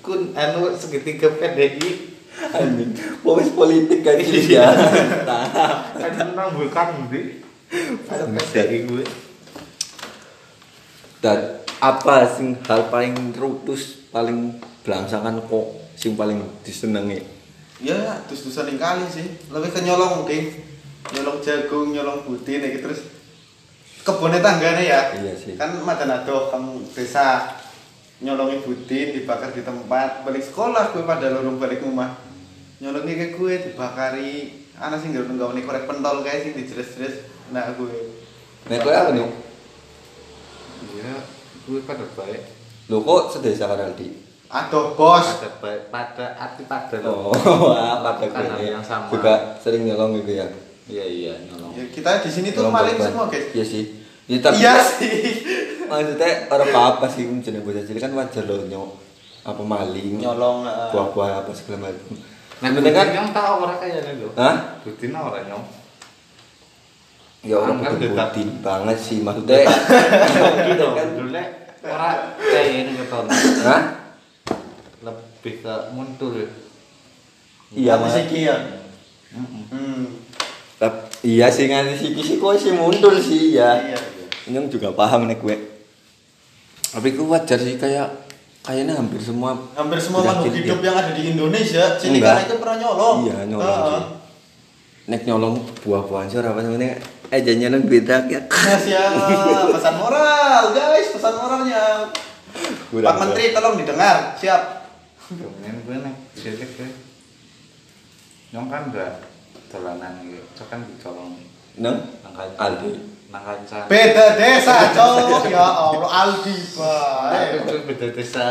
kun 0.00 0.32
anu 0.32 0.72
segitiga 0.72 1.28
PDI 1.32 2.16
Anjing. 2.48 2.92
Fokus 3.20 3.52
politik 3.52 4.00
kan 4.00 4.16
ya. 4.20 4.68
kan 5.96 6.28
nang 6.32 6.54
vulkan 6.54 7.08
ndi 7.08 7.37
ada 8.08 8.24
PDI 8.24 8.88
gue 8.88 9.04
Dan 11.20 11.60
apa 11.78 12.26
sing 12.30 12.56
hal 12.64 12.88
paling 12.88 13.36
rutus 13.36 14.08
paling 14.08 14.56
belangsakan 14.86 15.44
kok 15.44 15.66
sing 15.98 16.14
paling 16.14 16.40
disenengi? 16.62 17.20
Ya, 17.78 18.22
dus-dusan 18.26 18.70
yang 18.74 18.78
kali 18.78 19.06
sih. 19.06 19.26
Lebih 19.50 19.70
ke 19.70 19.82
nyolong 19.82 20.22
mungkin. 20.22 20.50
Nyolong 21.14 21.38
jagung, 21.42 21.94
nyolong 21.94 22.26
putih 22.26 22.62
nih 22.62 22.82
terus 22.82 23.06
kebunnya 24.02 24.42
tanggane 24.42 24.82
ya. 24.86 25.14
Iya 25.18 25.34
sih. 25.34 25.54
Kan 25.58 25.82
madan 25.82 26.10
adoh 26.22 26.50
kamu 26.54 26.86
desa 26.94 27.58
nyolongi 28.18 28.66
budin 28.66 29.14
dibakar 29.14 29.54
di 29.54 29.62
tempat 29.62 30.26
balik 30.26 30.42
sekolah 30.42 30.90
gue 30.90 31.06
pada 31.06 31.30
lorong 31.30 31.54
balik 31.54 31.86
rumah 31.86 32.18
nyolongi 32.82 33.14
ke 33.14 33.26
gue 33.38 33.54
dibakari 33.70 34.66
anak 34.74 34.98
sih 35.02 35.14
nggak 35.14 35.38
nggak 35.38 35.62
korek 35.62 35.86
pentol 35.86 36.26
kayak 36.26 36.50
sih 36.50 36.52
dijelas-jelas 36.58 37.37
nah 37.50 37.64
gue 37.70 37.96
Nek 38.66 38.78
kowe 38.78 38.92
apa 38.92 39.10
nih? 39.10 39.24
iya 40.90 41.12
gue 41.62 41.78
pada 41.82 42.04
baik 42.14 42.42
Lo 42.88 43.00
kok 43.00 43.32
sedesa 43.32 43.66
kan 43.66 43.80
Aldi? 43.82 44.08
aduh 44.48 44.92
bos 44.92 45.26
pada 45.36 45.48
baik 45.58 45.82
pada 45.88 46.26
arti 46.34 46.62
pada 46.64 46.96
Oh, 47.04 47.32
loh 47.32 47.76
apa 47.76 48.16
Kan 48.22 48.32
gue 48.48 48.56
nih? 48.58 48.72
yang 48.72 48.80
sama. 48.82 49.08
Juga 49.08 49.34
sering 49.58 49.84
nyolong 49.84 50.16
gitu 50.16 50.32
ya. 50.34 50.46
iya 50.86 51.04
iya 51.04 51.34
nyolong 51.44 51.72
ya, 51.74 51.84
kita 51.88 52.20
di 52.20 52.30
sini 52.30 52.48
tuh 52.50 52.64
Nyolong 52.64 52.74
maling 52.74 52.96
semua 52.98 53.26
guys 53.26 53.52
Iya 53.52 53.64
sih. 53.64 53.84
Ya 54.24 54.36
tapi 54.38 54.56
iya 54.58 54.74
sih 54.80 55.16
maksudnya 55.84 56.30
orang 56.46 56.68
apa 56.68 56.80
apa 56.94 57.06
sih 57.08 57.24
jeneng 57.38 57.60
bocah 57.62 57.80
cilik 57.80 57.96
kan 57.98 58.12
wajar 58.12 58.44
loh 58.44 58.60
nyok 58.62 58.88
apa 59.42 59.62
maling 59.62 60.20
nyolong 60.20 60.64
eh, 60.64 60.92
buah-buah 60.92 61.40
apa 61.40 61.50
segala 61.52 61.88
macam 61.88 62.12
nah 62.12 62.20
Yang 62.60 62.72
penting 62.76 62.92
kan 62.94 63.06
nyong 63.10 63.30
tau 63.32 63.52
orang 63.58 63.78
kayaknya 63.78 64.12
lo 64.16 64.28
Hah? 64.34 64.56
Budin 64.80 65.12
orang 65.12 65.44
nyong 65.46 65.64
ya 67.46 67.56
orang 67.58 67.78
Kan 67.80 67.94
dekat. 67.98 68.28
budin 68.34 68.48
banget 68.60 68.98
sih 68.98 69.18
maksudnya. 69.22 69.66
Gitu. 70.68 70.86
Kan 70.94 71.08
dulu 71.14 71.30
orang 71.88 72.16
kayak 72.36 72.66
ini 72.74 72.90
gitu 72.98 73.16
Hah? 73.64 73.82
lebih 74.98 75.54
ke 75.62 75.74
muncul 75.94 76.34
iya 77.70 77.94
tapi 77.96 78.04
mas. 78.10 78.14
Sih 78.18 78.40
ya 78.44 78.56
Mm-mm. 79.28 79.62
hmm. 79.70 80.04
Iya 81.18 81.46
sih 81.50 81.66
nganti 81.70 81.94
sih 81.98 82.10
sih 82.18 82.36
kok 82.38 82.54
sih 82.58 82.72
mundur 82.74 83.14
sih 83.18 83.54
ya 83.54 83.78
iya 83.78 83.98
iya. 83.98 84.26
Nyong 84.48 84.70
juga 84.70 84.94
paham 84.94 85.26
nih 85.28 85.36
gue. 85.38 85.56
Tapi 86.94 87.08
gue 87.12 87.26
wajar 87.26 87.58
sih 87.58 87.76
kayak 87.76 88.08
kayaknya 88.64 88.96
hampir 88.96 89.20
semua 89.20 89.54
hampir 89.74 89.98
semua 90.00 90.22
makhluk 90.24 90.54
hidup 90.54 90.80
yang 90.80 90.96
ada 90.96 91.12
di 91.14 91.34
Indonesia 91.34 91.98
cilik 91.98 92.22
Enggak. 92.22 92.34
kan 92.34 92.46
itu 92.46 92.56
pernah 92.58 92.76
nyolong. 92.80 93.18
Iya 93.26 93.38
nyolong 93.46 93.66
Heeh. 93.68 93.86
sih 93.86 94.02
nek 95.08 95.24
nyolong 95.24 95.56
buah-buahan 95.88 96.28
sih 96.28 96.36
apa 96.38 96.60
sebenarnya 96.60 97.00
eh 97.32 97.40
jangan 97.40 97.58
nyolong 97.64 97.84
beda 97.88 98.16
ya 98.28 98.40
Ya 98.44 98.76
siap, 98.76 99.72
pesan 99.72 99.94
moral 99.96 100.76
guys, 100.76 101.08
pesan 101.16 101.34
moralnya. 101.40 102.12
Pak 102.92 103.16
Menteri 103.16 103.56
tolong 103.56 103.80
didengar, 103.80 104.36
siap. 104.36 104.92
Kemudian 105.16 105.80
gue 105.84 105.96
nih 105.96 106.14
cilik 106.36 106.70
gue 106.76 106.88
nyong 108.52 108.68
kan 108.68 108.88
udah 108.88 109.12
dolanan 109.68 110.24
iki. 110.24 110.40
Cok 110.56 110.66
kan 110.72 110.80
dicolong 110.84 111.36
kancan. 112.38 112.60
Aldi. 112.64 112.92
Nang 113.28 113.44
kancan. 113.44 113.84
Beda 113.90 114.26
desa, 114.40 114.76
cowok 114.94 115.44
ya 115.52 115.66
Allah 115.68 116.10
Aldi 116.24 116.56
bae. 116.78 117.44
Cok 117.66 117.80
beda 117.84 118.06
desa. 118.14 118.48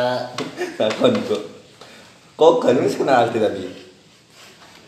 Takon 0.78 1.18
kok. 1.26 1.44
Kok 2.38 2.54
kan 2.62 2.78
wis 2.84 3.00
kenal 3.00 3.26
Aldi 3.26 3.38
tapi. 3.42 3.66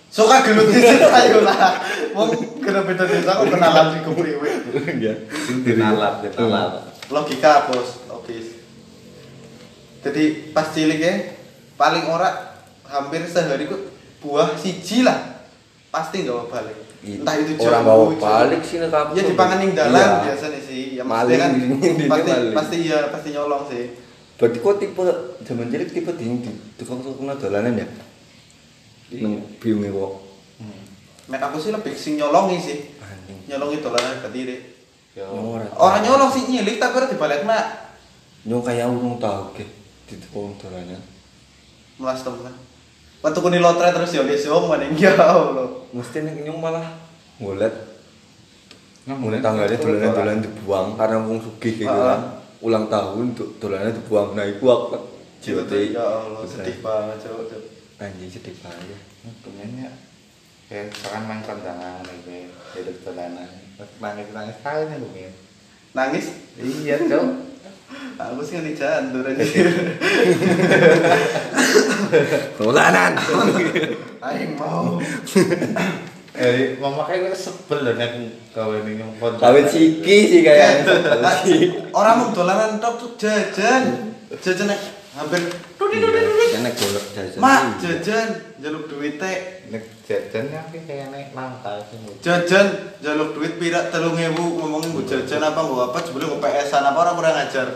Suka 0.09 0.41
gelut 0.41 0.73
dhisik 0.73 1.05
ayo 1.05 1.45
lah. 1.45 1.77
Wong 2.17 2.57
kena 2.57 2.81
beda 2.81 3.05
desa 3.05 3.37
kok 3.37 3.45
kenal 3.45 3.73
Aldi 3.77 3.99
kepriwe. 4.01 4.49
Ya. 4.97 5.13
Sing 5.45 5.61
dinalat, 5.61 6.25
dinalat. 6.25 6.89
Logika, 7.13 7.69
Bos, 7.69 8.09
logis. 8.09 8.57
Jadi 10.01 10.49
pas 10.49 10.65
cilik 10.73 10.97
ya, 10.97 11.13
paling 11.77 12.09
ora 12.09 12.57
hampir 12.89 13.21
sehari 13.29 13.69
ku 13.69 13.77
buah 14.25 14.57
siji 14.57 15.05
lah. 15.05 15.45
Pasti 15.93 16.25
nggak 16.25 16.33
bawa 16.33 16.45
balik. 16.49 16.77
Entah 16.99 17.35
itu 17.39 17.55
orang 17.63 17.85
jambu, 17.85 17.89
bawa 17.89 18.05
balik 18.17 18.61
sih 18.65 18.77
nek 18.81 18.91
Ya 19.13 19.23
dipangan 19.23 19.57
ning 19.61 19.71
dalan 19.77 20.09
biasanya 20.25 20.59
sih. 20.59 20.97
Ya 20.97 21.05
Maling, 21.05 21.37
kan 21.37 21.51
pasti 22.13 22.29
maling. 22.33 22.53
pasti 22.57 22.77
ya 22.89 22.99
pasti 23.13 23.29
nyolong 23.37 23.63
sih. 23.69 23.83
Berarti 24.41 24.57
kok 24.57 24.75
tipe 24.81 25.05
zaman 25.45 25.69
cilik 25.69 25.89
tipe 25.93 26.11
di 26.17 26.25
di 26.41 26.51
tukang 26.81 26.99
tukang 27.05 27.29
dolanan 27.37 27.77
ya? 27.77 27.87
Iya. 29.09 29.25
Nang 29.25 29.33
biunge 29.57 29.89
kok. 29.89 30.11
Hmm. 30.61 30.81
Nek 31.33 31.41
aku 31.49 31.57
sih 31.57 31.71
lebih 31.73 31.93
sing 31.97 32.21
nyolongi 32.21 32.57
sih. 32.61 32.77
Anjing. 33.01 33.39
Nyolongi 33.49 33.77
dolanan. 33.81 34.17
Yo. 35.17 35.25
Ora. 35.25 35.65
Orang 35.73 36.01
nyolong 36.05 36.31
sih 36.31 36.45
nyilik 36.45 36.77
tapi 36.77 36.93
ora 37.01 37.07
dibalik 37.09 37.43
nak. 37.49 37.97
Nyong 38.45 38.63
kaya 38.63 38.85
urung 38.87 39.17
tau 39.17 39.49
ke 39.51 39.65
di 40.05 40.15
tukang 40.21 40.53
dolanan. 40.61 41.01
Melas 41.97 42.21
temen. 42.21 42.53
Waktu 43.19 43.39
kuni 43.43 43.59
lotre 43.59 43.91
terus 43.91 44.15
ya 44.15 44.23
wis 44.23 44.47
wong 44.47 44.71
maning 44.71 44.95
ya 44.95 45.17
Allah. 45.17 45.67
Mesti 45.91 46.23
nek 46.23 46.45
nyong 46.45 46.59
malah 46.61 46.85
ngulet 47.41 47.89
Nang 49.09 49.25
mulai 49.25 49.41
tanggalnya 49.41 49.73
dolanan-dolanan 49.81 50.45
dibuang 50.45 50.93
karena 50.93 51.17
wong 51.25 51.41
sugih 51.41 51.81
gitu 51.81 51.89
kan. 51.89 52.45
Ulang 52.61 52.85
tahun 52.93 53.33
dolanan 53.57 53.95
dibuang. 53.95 54.37
Nah, 54.37 54.45
iku 54.45 54.69
aku 54.69 54.85
Jiwa 55.39 55.63
jiwete. 55.63 55.95
ya 55.95 56.03
Allah 56.03 56.43
sedih 56.43 56.77
banget 56.83 57.17
cowok. 57.23 57.78
Anjing 57.99 58.31
sedih 58.31 58.55
banget. 58.63 58.95
Kemudian 59.43 59.75
ya 59.75 59.91
sekarang 60.71 61.27
main 61.27 61.43
kondangan 61.43 62.07
iki 62.07 62.47
hidup 62.71 62.95
dolanan. 63.03 63.51
Nangis 63.99 64.31
nangis 64.31 64.57
kali 64.63 64.87
nih 64.87 64.97
mungkin. 65.03 65.31
Nangis? 65.91 66.25
Iya, 66.55 66.95
Cok. 67.03 67.25
Aku 68.23 68.39
sih 68.39 68.55
ngene 68.55 68.71
jandur 68.71 69.27
anjir. 69.27 69.67
Dolanan. 72.55 73.19
Aing 74.31 74.55
mau. 74.59 74.99
Eh, 76.39 76.79
mama 76.79 77.03
kayak 77.03 77.27
gue 77.27 77.35
sebel 77.35 77.83
loh 77.83 77.93
nek 77.99 78.15
kawin 78.55 78.87
ini 78.87 79.03
kondangan. 79.19 79.43
Kawin 79.43 79.65
siki 79.67 80.17
sih 80.31 80.39
kayak. 80.39 80.87
Orang 81.91 82.15
mau 82.15 82.31
dolanan 82.31 82.79
tok 82.79 82.95
tuh 82.95 83.11
jajan. 83.19 84.15
Jajan 85.09 85.41
nek 85.41 85.53
hampir 85.81 85.99
Kan 86.53 86.61
nek 86.61 86.73
golek 86.77 87.05
jajan. 87.17 87.39
Mak 87.41 87.61
jajan 87.81 88.27
jaluk 88.61 88.83
duit 88.85 89.17
teh. 89.17 89.37
Nek 89.73 89.83
jajan 90.05 90.45
yang 90.53 90.65
kayak 90.69 91.07
nek 91.09 91.33
langka 91.33 91.81
sih. 91.89 91.97
Jajan 92.21 92.67
jaluk 93.01 93.33
duit 93.33 93.57
pira 93.57 93.89
3000 93.89 94.37
ngomongin 94.37 94.89
gue 94.93 95.05
jajan 95.09 95.41
apa 95.41 95.59
gue 95.65 95.81
apa 95.81 95.97
jebule 96.05 96.25
gue 96.29 96.41
PS-an 96.41 96.93
apa 96.93 96.97
orang 97.01 97.15
kurang 97.17 97.37
ajar. 97.41 97.67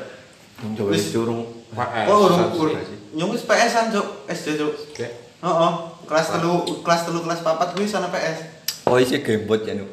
Coba 0.62 0.94
Wis. 0.94 1.10
durung 1.10 1.42
PS. 1.74 2.06
Oh, 2.06 2.18
urung 2.30 2.38
satu 2.38 2.58
urung. 2.62 2.78
sih. 2.86 2.98
Nyung 3.18 3.30
wis 3.34 3.46
PS-an, 3.46 3.94
Cuk. 3.94 4.08
SD, 4.30 4.48
Cuk. 4.62 4.74
Oke. 4.94 5.08
Heeh. 5.42 5.72
Kelas 6.06 6.28
telu, 6.30 6.54
kelas 6.86 7.02
telu, 7.10 7.20
kelas 7.26 7.42
papat 7.42 7.74
gue 7.74 7.86
sana 7.90 8.14
PS. 8.14 8.38
Oh 8.86 9.02
isi 9.02 9.18
gamebot 9.26 9.66
ya 9.66 9.74
nu. 9.74 9.90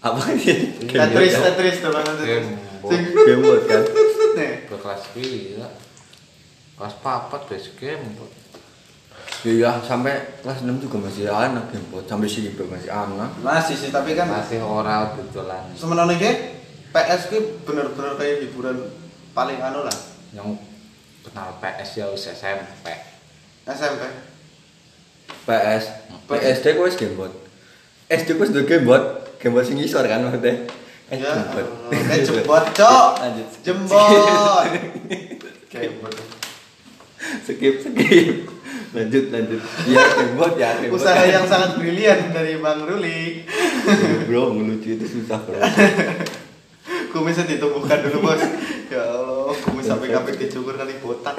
Apa 0.00 0.32
sih? 0.40 0.78
Tetris, 0.88 1.36
Tetris 1.36 1.84
dolanan 1.84 2.16
Tetris. 2.16 2.48
Gamebot. 2.80 3.60
Kan. 3.68 3.82
nih. 4.38 4.52
Gue 4.70 4.78
kelas 6.78 6.94
papat 6.98 7.42
base 7.44 7.74
game. 7.74 8.00
Iya 9.38 9.78
sampai 9.82 10.40
kelas 10.42 10.62
6 10.62 10.82
juga 10.82 10.98
masih 10.98 11.30
anak 11.30 11.70
gamebot 11.70 12.02
sampai 12.04 12.26
sini 12.26 12.50
juga 12.50 12.74
masih 12.74 12.90
anak. 12.90 13.30
Masih 13.38 13.74
sih, 13.74 13.90
tapi 13.90 14.14
kan 14.14 14.26
Masih 14.26 14.58
ora 14.58 15.14
dodolan. 15.14 15.62
semenone 15.74 16.16
ge 16.16 16.58
PS 16.88 17.28
gue 17.28 17.40
bener-bener 17.62 18.16
kayak 18.16 18.42
hiburan 18.42 18.88
paling 19.30 19.60
anu 19.60 19.84
lah. 19.84 19.94
Yang 20.32 20.58
kenal 21.22 21.54
PS 21.60 21.90
ya 21.94 22.06
wis 22.08 22.24
SMP. 22.26 22.86
SMP. 23.68 24.02
PS. 25.44 25.84
PSD 26.24 26.64
ku 26.74 26.82
wis 26.82 26.96
gamebot. 26.96 27.30
SD 28.08 28.34
ku 28.34 28.42
wis 28.42 28.50
duwe 28.50 28.64
gamebot. 28.64 29.02
Gamebot 29.38 29.62
sing 29.62 29.78
isor 29.78 30.02
kan 30.02 30.24
maksudnya. 30.24 30.66
Eh 31.08 31.16
Ya. 31.16 31.32
Allah. 31.32 31.64
eh 32.10 32.20
jembot, 32.20 32.64
Cok. 32.74 33.10
Lanjut. 33.16 33.48
Jembot. 33.62 34.68
Jembot. 35.72 36.12
Skip 37.44 37.74
skip. 37.80 38.48
Lanjut 38.88 39.24
lanjut. 39.28 39.60
Iya 39.84 40.00
gamebot 40.16 40.52
ya 40.56 40.70
gamebot. 40.76 40.96
Usaha 40.96 41.22
yang 41.24 41.44
sangat 41.44 41.76
brilian 41.76 42.32
dari 42.32 42.56
Bang 42.56 42.88
Ruli. 42.88 43.44
bro 44.24 44.52
ngelucu 44.52 44.96
itu 44.96 45.06
susah 45.06 45.40
bro. 45.44 45.60
Kumisnya 47.08 47.48
ditumbuhkan 47.48 48.04
dulu, 48.04 48.20
Bos. 48.20 48.40
Ya 48.88 49.00
Allah, 49.00 49.52
kumis 49.64 49.84
sampai 49.84 50.08
kabeh 50.08 50.36
dicukur 50.36 50.76
kali 50.76 50.96
botak. 51.00 51.36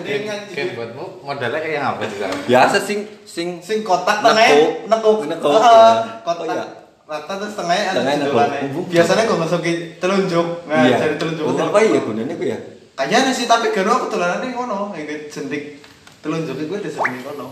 Dengan 0.00 0.38
Game 0.50 0.74
buatmu 0.74 1.22
modalnya 1.22 1.60
kayak 1.62 1.82
apa 1.94 2.02
sih? 2.06 2.18
Biasa 2.50 2.76
sing 2.82 2.98
sing 3.22 3.62
sing 3.62 3.86
kotak 3.86 4.22
Nekuk. 4.22 4.34
tengahnya 4.34 4.90
nekuk 4.90 5.18
Nekuk, 5.28 5.54
Ah, 5.54 5.62
ya. 5.62 6.24
kotak 6.26 6.42
Oh, 6.42 6.46
iya. 6.50 6.64
Rata 7.10 7.32
terus 7.42 7.58
tengahnya 7.58 7.84
ada 7.90 8.00
jendolannya 8.06 8.70
biasanya 8.86 9.26
gue 9.26 9.38
masukin 9.42 9.76
telunjuk 9.98 10.46
nah 10.70 10.86
jadi 10.86 11.18
telunjuk 11.18 11.42
Oh, 11.42 11.58
apa 11.58 11.78
iya 11.82 11.98
gunanya 11.98 12.34
ku 12.38 12.44
ya? 12.46 12.58
kayaknya 12.94 13.32
sih 13.34 13.50
tapi 13.50 13.74
gak 13.74 13.82
aku 13.82 14.06
tulanannya 14.06 14.54
ngono 14.54 14.94
yang 14.94 15.10
gue 15.10 15.26
jentik 15.26 15.82
telunjuknya 16.22 16.70
gue 16.70 16.78
di 16.78 16.90
sini 16.90 17.18
ngono 17.26 17.50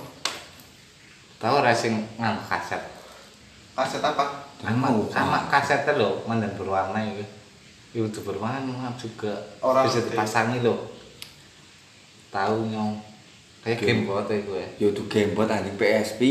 Tahu 1.38 1.62
racing 1.62 1.94
nang 2.18 2.34
kaset. 2.50 2.82
kaset 3.70 4.02
apa 4.02 4.50
Sama, 4.58 4.90
sama 5.06 5.46
kasetnya 5.46 5.94
loh, 5.94 6.26
mandan 6.26 6.50
berwarna 6.58 6.98
itu. 7.06 7.22
Itu 7.94 8.26
berwarna 8.26 8.90
juga 8.98 9.38
Orang 9.62 9.86
bisa 9.86 10.02
dipasangi 10.02 10.66
loh. 10.66 10.90
Tahu 12.34 12.74
nyong. 12.74 12.98
Kayak 13.62 13.78
Game. 13.78 13.86
game 13.86 14.10
bot 14.10 14.26
itu 14.26 14.50
ya. 14.50 14.66
Ya 14.82 14.86
itu 14.90 15.02
gamebot 15.06 15.46
anjing 15.46 15.78
PSP. 15.78 16.22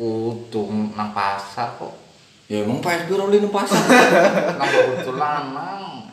Utung 0.00 0.96
nang 0.96 1.12
pasar 1.12 1.76
kok. 1.76 1.92
Ya 2.50 2.66
emang 2.66 2.82
PSP 2.82 3.14
rolin 3.14 3.46
nang 3.46 3.54
pasar. 3.54 3.78
Nang 4.58 4.66
kebetulan 4.74 5.54
nang. 5.54 6.10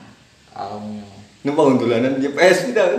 Tahu 0.54 0.78
nyong. 0.86 1.14
Numpang 1.42 1.82
dolanan 1.82 2.22
ya 2.22 2.30
PSP 2.30 2.78
dah. 2.78 2.94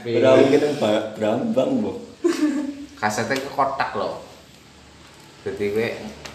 Berapa 0.00 0.40
kita 0.48 0.68
berambang, 1.12 1.70
Bu. 1.84 1.92
Kasetnya 2.96 3.36
ke 3.36 3.52
kotak 3.52 4.00
loh. 4.00 4.24
Jadi 5.44 5.64
gue 5.76 5.88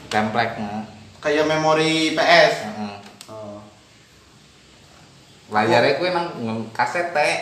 template-nya. 0.09 0.85
kayak 1.21 1.49
memori 1.49 2.13
PS 2.13 2.53
Heeh. 2.69 2.95
oh. 3.33 3.57
Layarnya 5.49 5.97
gue 5.97 6.09
nang 6.13 6.69
kaset 6.69 7.09
teh. 7.09 7.33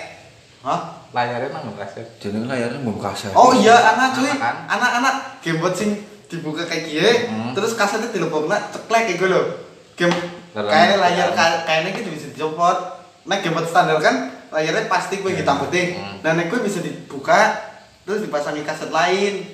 Hah? 0.63 1.03
Layarnya 1.11 1.51
nang 1.51 1.75
kaset. 1.75 2.07
Jeneng 2.23 2.47
layarnya 2.47 2.79
ngom 2.79 2.99
kaset. 3.03 3.35
Oh 3.35 3.51
iya 3.51 3.75
anak 3.75 4.15
cuy, 4.15 4.31
Anak 4.31 4.39
kan? 4.39 4.55
anak-anak 4.71 5.15
gamebot 5.43 5.75
sing 5.75 6.12
dibuka 6.33 6.63
kayak 6.63 6.83
gini, 6.83 7.13
Hmm. 7.25 7.51
terus 7.53 7.73
kasetnya 7.73 8.09
dilebokna 8.09 8.69
ceklek 8.69 9.07
kayak 9.07 9.17
gue 9.17 9.29
loh. 9.29 9.45
Game 9.93 10.13
kayaknya 10.51 10.97
layar 10.99 11.29
ka- 11.31 11.61
kayaknya 11.63 11.89
gitu 11.95 12.09
bisa 12.09 12.25
dicopot. 12.29 12.77
Nah 13.23 13.37
gamebot 13.37 13.63
standar 13.63 13.97
kan 13.97 14.15
layarnya 14.49 14.85
pasti 14.85 15.17
gue 15.17 15.31
hitam 15.31 15.57
putih. 15.57 15.95
Hmm. 15.95 16.17
Nah 16.19 16.31
nek 16.33 16.47
gue 16.47 16.59
bisa 16.59 16.79
dibuka 16.79 17.55
terus 18.03 18.21
dipasangi 18.21 18.61
kaset 18.61 18.89
lain. 18.89 19.45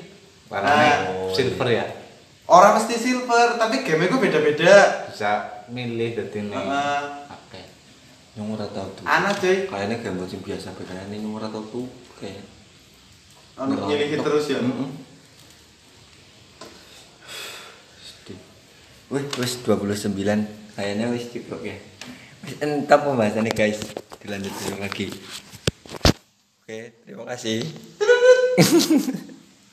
Warnanya 0.47 0.93
Nah. 1.05 1.31
silver 1.31 1.69
ya. 1.69 1.85
Orang 2.45 2.73
mesti 2.75 2.97
silver, 2.97 3.61
tapi 3.61 3.85
game 3.85 4.09
gue 4.09 4.17
beda-beda. 4.19 5.05
Bisa 5.05 5.61
milih 5.69 6.17
detik. 6.17 6.49
Oke. 7.29 7.61
Nyong 8.33 8.57
ora 8.57 8.65
tau 8.65 8.89
tuh. 8.89 9.05
Anak 9.05 9.37
cuy, 9.37 9.69
Kayaknya 9.69 10.01
sing 10.25 10.41
biasa 10.41 10.73
bedanya 10.73 11.05
ini 11.07 11.21
nyong 11.21 11.37
ora 11.37 11.45
tau 11.45 11.61
tuh 11.63 11.85
kayak. 12.17 12.41
anu 13.53 13.75
nyelihin 13.85 14.23
terus 14.23 14.49
ya. 14.49 14.57
Wih, 19.09 19.25
wis 19.41 19.57
29. 19.65 20.13
Kayaknya 20.77 21.05
wis 21.09 21.33
cukup 21.33 21.65
ya. 21.65 21.73
Wis 22.45 22.53
entah 22.61 23.01
pembahasannya 23.01 23.49
guys. 23.57 23.81
Dilanjut 24.21 24.53
lagi. 24.77 25.09
Oke, 26.61 26.93
terima 27.01 27.25
kasih. 27.25 27.65